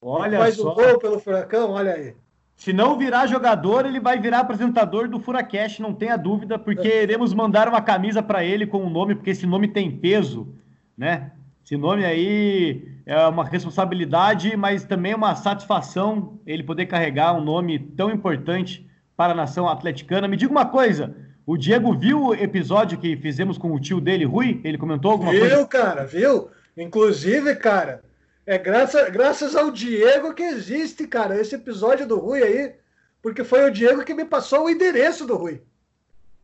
Olha 0.00 0.38
faz 0.38 0.54
só. 0.54 0.74
Faz 0.74 0.86
um 0.86 0.90
gol 0.90 0.98
pelo 0.98 1.20
Furacão, 1.20 1.72
olha 1.72 1.92
aí. 1.92 2.14
Se 2.56 2.72
não 2.72 2.96
virar 2.96 3.26
jogador, 3.26 3.84
ele 3.84 4.00
vai 4.00 4.18
virar 4.18 4.38
apresentador 4.38 5.06
do 5.06 5.20
Furacast, 5.20 5.82
não 5.82 5.92
tenha 5.92 6.16
dúvida, 6.16 6.58
porque 6.58 6.88
é. 6.88 7.02
iremos 7.02 7.34
mandar 7.34 7.68
uma 7.68 7.82
camisa 7.82 8.22
para 8.22 8.42
ele 8.42 8.66
com 8.66 8.78
o 8.78 8.86
um 8.86 8.90
nome, 8.90 9.14
porque 9.14 9.32
esse 9.32 9.46
nome 9.46 9.68
tem 9.68 9.90
peso, 9.90 10.48
né? 10.96 11.32
Esse 11.64 11.76
nome 11.76 12.04
aí 12.04 12.86
é 13.06 13.26
uma 13.26 13.44
responsabilidade, 13.44 14.54
mas 14.56 14.84
também 14.84 15.14
uma 15.14 15.34
satisfação 15.34 16.38
ele 16.46 16.62
poder 16.62 16.86
carregar 16.86 17.32
um 17.34 17.42
nome 17.42 17.78
tão 17.78 18.10
importante 18.10 18.86
para 19.16 19.32
a 19.32 19.36
nação 19.36 19.68
atleticana. 19.68 20.28
Me 20.28 20.36
diga 20.36 20.52
uma 20.52 20.66
coisa, 20.66 21.16
o 21.46 21.56
Diego 21.56 21.94
viu 21.94 22.26
o 22.26 22.34
episódio 22.34 22.98
que 22.98 23.16
fizemos 23.16 23.56
com 23.56 23.72
o 23.72 23.80
tio 23.80 24.00
dele, 24.00 24.24
Rui? 24.24 24.60
Ele 24.62 24.76
comentou 24.76 25.12
alguma 25.12 25.30
viu, 25.30 25.40
coisa? 25.40 25.56
Viu, 25.56 25.66
cara, 25.66 26.04
viu? 26.04 26.50
Inclusive, 26.76 27.54
cara, 27.56 28.02
é 28.46 28.58
graças, 28.58 29.08
graças 29.10 29.56
ao 29.56 29.70
Diego 29.70 30.34
que 30.34 30.42
existe, 30.42 31.06
cara, 31.06 31.40
esse 31.40 31.54
episódio 31.54 32.06
do 32.06 32.18
Rui 32.18 32.42
aí, 32.42 32.74
porque 33.22 33.42
foi 33.42 33.64
o 33.64 33.70
Diego 33.70 34.04
que 34.04 34.12
me 34.12 34.24
passou 34.24 34.64
o 34.64 34.70
endereço 34.70 35.26
do 35.26 35.36
Rui. 35.36 35.62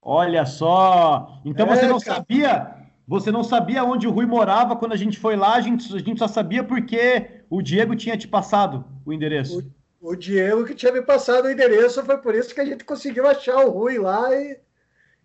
Olha 0.03 0.47
só. 0.47 1.41
Então 1.45 1.67
é, 1.67 1.77
você 1.77 1.87
não 1.87 2.01
cara. 2.01 2.17
sabia, 2.17 2.75
você 3.11 3.33
não 3.33 3.43
sabia 3.43 3.83
onde 3.83 4.07
o 4.07 4.11
Rui 4.13 4.25
morava 4.25 4.77
quando 4.77 4.93
a 4.93 4.97
gente 4.97 5.19
foi 5.19 5.35
lá, 5.35 5.57
a 5.57 5.61
gente, 5.61 5.93
a 5.93 5.99
gente 5.99 6.21
só 6.21 6.29
sabia 6.29 6.63
porque 6.63 7.43
o 7.51 7.61
Diego 7.61 7.97
tinha 7.97 8.17
te 8.17 8.29
passado 8.29 8.85
o 9.05 9.13
endereço. 9.13 9.69
O, 10.01 10.13
o 10.13 10.15
Diego 10.15 10.65
que 10.65 10.77
tinha 10.77 10.93
me 10.93 11.03
passado 11.03 11.47
o 11.47 11.51
endereço, 11.51 12.05
foi 12.05 12.19
por 12.19 12.37
isso 12.37 12.55
que 12.55 12.61
a 12.61 12.65
gente 12.65 12.85
conseguiu 12.85 13.27
achar 13.27 13.67
o 13.67 13.71
Rui 13.71 13.99
lá 13.99 14.33
e 14.33 14.57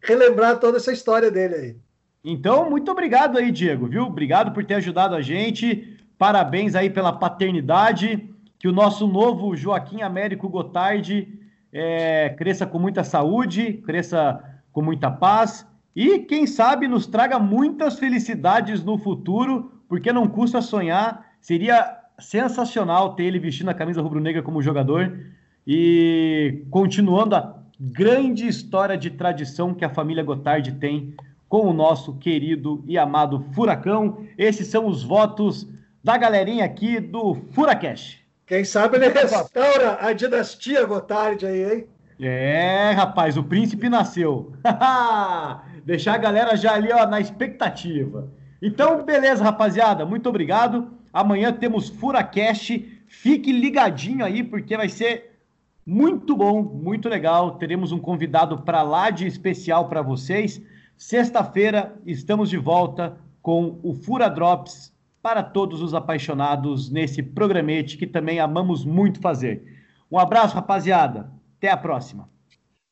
relembrar 0.02 0.58
toda 0.58 0.78
essa 0.78 0.92
história 0.92 1.30
dele 1.30 1.54
aí. 1.54 1.76
Então, 2.24 2.68
muito 2.72 2.92
obrigado 2.92 3.38
aí, 3.38 3.52
Diego, 3.52 3.86
viu? 3.86 4.06
Obrigado 4.06 4.52
por 4.52 4.66
ter 4.66 4.74
ajudado 4.74 5.14
a 5.14 5.22
gente. 5.22 5.96
Parabéns 6.18 6.74
aí 6.74 6.90
pela 6.90 7.14
paternidade. 7.14 8.34
Que 8.58 8.68
o 8.68 8.74
nosso 8.74 9.08
novo 9.08 9.56
Joaquim 9.56 10.02
Américo 10.02 10.50
Gotardi 10.50 11.40
é, 11.72 12.30
cresça 12.32 12.66
com 12.66 12.80
muita 12.80 13.04
saúde, 13.04 13.74
cresça 13.86 14.44
com 14.72 14.82
muita 14.82 15.12
paz 15.12 15.68
e, 15.96 16.20
quem 16.20 16.46
sabe, 16.46 16.88
nos 16.88 17.08
traga 17.08 17.40
muitas 17.40 17.98
felicidades 17.98 18.84
no 18.84 18.98
futuro, 18.98 19.72
porque 19.88 20.12
não 20.12 20.28
custa 20.28 20.62
sonhar. 20.62 21.26
Seria 21.40 21.98
sensacional 22.20 23.16
ter 23.16 23.24
ele 23.24 23.40
vestindo 23.40 23.70
a 23.70 23.74
camisa 23.74 24.02
rubro-negra 24.02 24.42
como 24.42 24.62
jogador 24.62 25.18
e 25.66 26.64
continuando 26.70 27.36
a 27.36 27.56
grande 27.80 28.48
história 28.48 28.98
de 28.98 29.10
tradição 29.10 29.74
que 29.74 29.86
a 29.86 29.90
família 29.90 30.24
Gotardi 30.24 30.74
tem 30.74 31.14
com 31.48 31.62
o 31.68 31.74
nosso 31.74 32.16
querido 32.18 32.84
e 32.86 32.98
amado 32.98 33.46
Furacão. 33.54 34.26
Esses 34.38 34.68
são 34.68 34.88
os 34.88 35.04
votos 35.04 35.68
da 36.04 36.18
galerinha 36.18 36.66
aqui 36.66 37.00
do 37.00 37.36
Furacash. 37.52 38.20
Quem 38.46 38.64
sabe 38.64 38.98
ele 38.98 39.10
restaura 39.10 39.98
a 40.00 40.14
dinastia 40.14 40.86
Gotardi 40.86 41.46
aí, 41.46 41.74
hein? 41.74 41.88
É, 42.20 42.92
rapaz, 42.92 43.36
o 43.38 43.44
príncipe 43.44 43.90
nasceu. 43.90 44.54
Deixar 45.86 46.16
a 46.16 46.18
galera 46.18 46.58
já 46.58 46.74
ali 46.74 46.92
ó, 46.92 47.06
na 47.06 47.20
expectativa. 47.22 48.28
Então, 48.60 49.06
beleza, 49.06 49.44
rapaziada. 49.44 50.04
Muito 50.04 50.28
obrigado. 50.28 50.92
Amanhã 51.14 51.54
temos 51.54 51.90
Furacast. 51.90 53.04
Fique 53.08 53.52
ligadinho 53.52 54.26
aí, 54.26 54.44
porque 54.44 54.76
vai 54.76 54.90
ser 54.90 55.40
muito 55.86 56.36
bom, 56.36 56.64
muito 56.64 57.08
legal. 57.08 57.52
Teremos 57.60 57.92
um 57.92 58.00
convidado 58.00 58.64
para 58.64 58.82
lá 58.82 59.12
de 59.12 59.28
especial 59.28 59.88
para 59.88 60.02
vocês. 60.02 60.60
Sexta-feira 60.98 61.96
estamos 62.04 62.50
de 62.50 62.58
volta 62.58 63.18
com 63.40 63.80
o 63.84 63.94
Fura 63.94 64.28
Drops 64.28 64.92
para 65.22 65.44
todos 65.44 65.82
os 65.82 65.94
apaixonados 65.94 66.90
nesse 66.90 67.22
programete 67.22 67.98
que 67.98 68.08
também 68.08 68.40
amamos 68.40 68.84
muito 68.84 69.22
fazer. 69.22 69.64
Um 70.12 70.18
abraço, 70.18 70.56
rapaziada. 70.56 71.32
Até 71.58 71.70
a 71.70 71.78
próxima. 71.78 72.28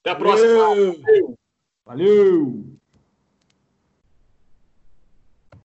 Até 0.01 0.11
a 0.11 0.15
próxima. 0.15 0.53
Valeu. 0.59 1.35
Valeu. 1.85 2.73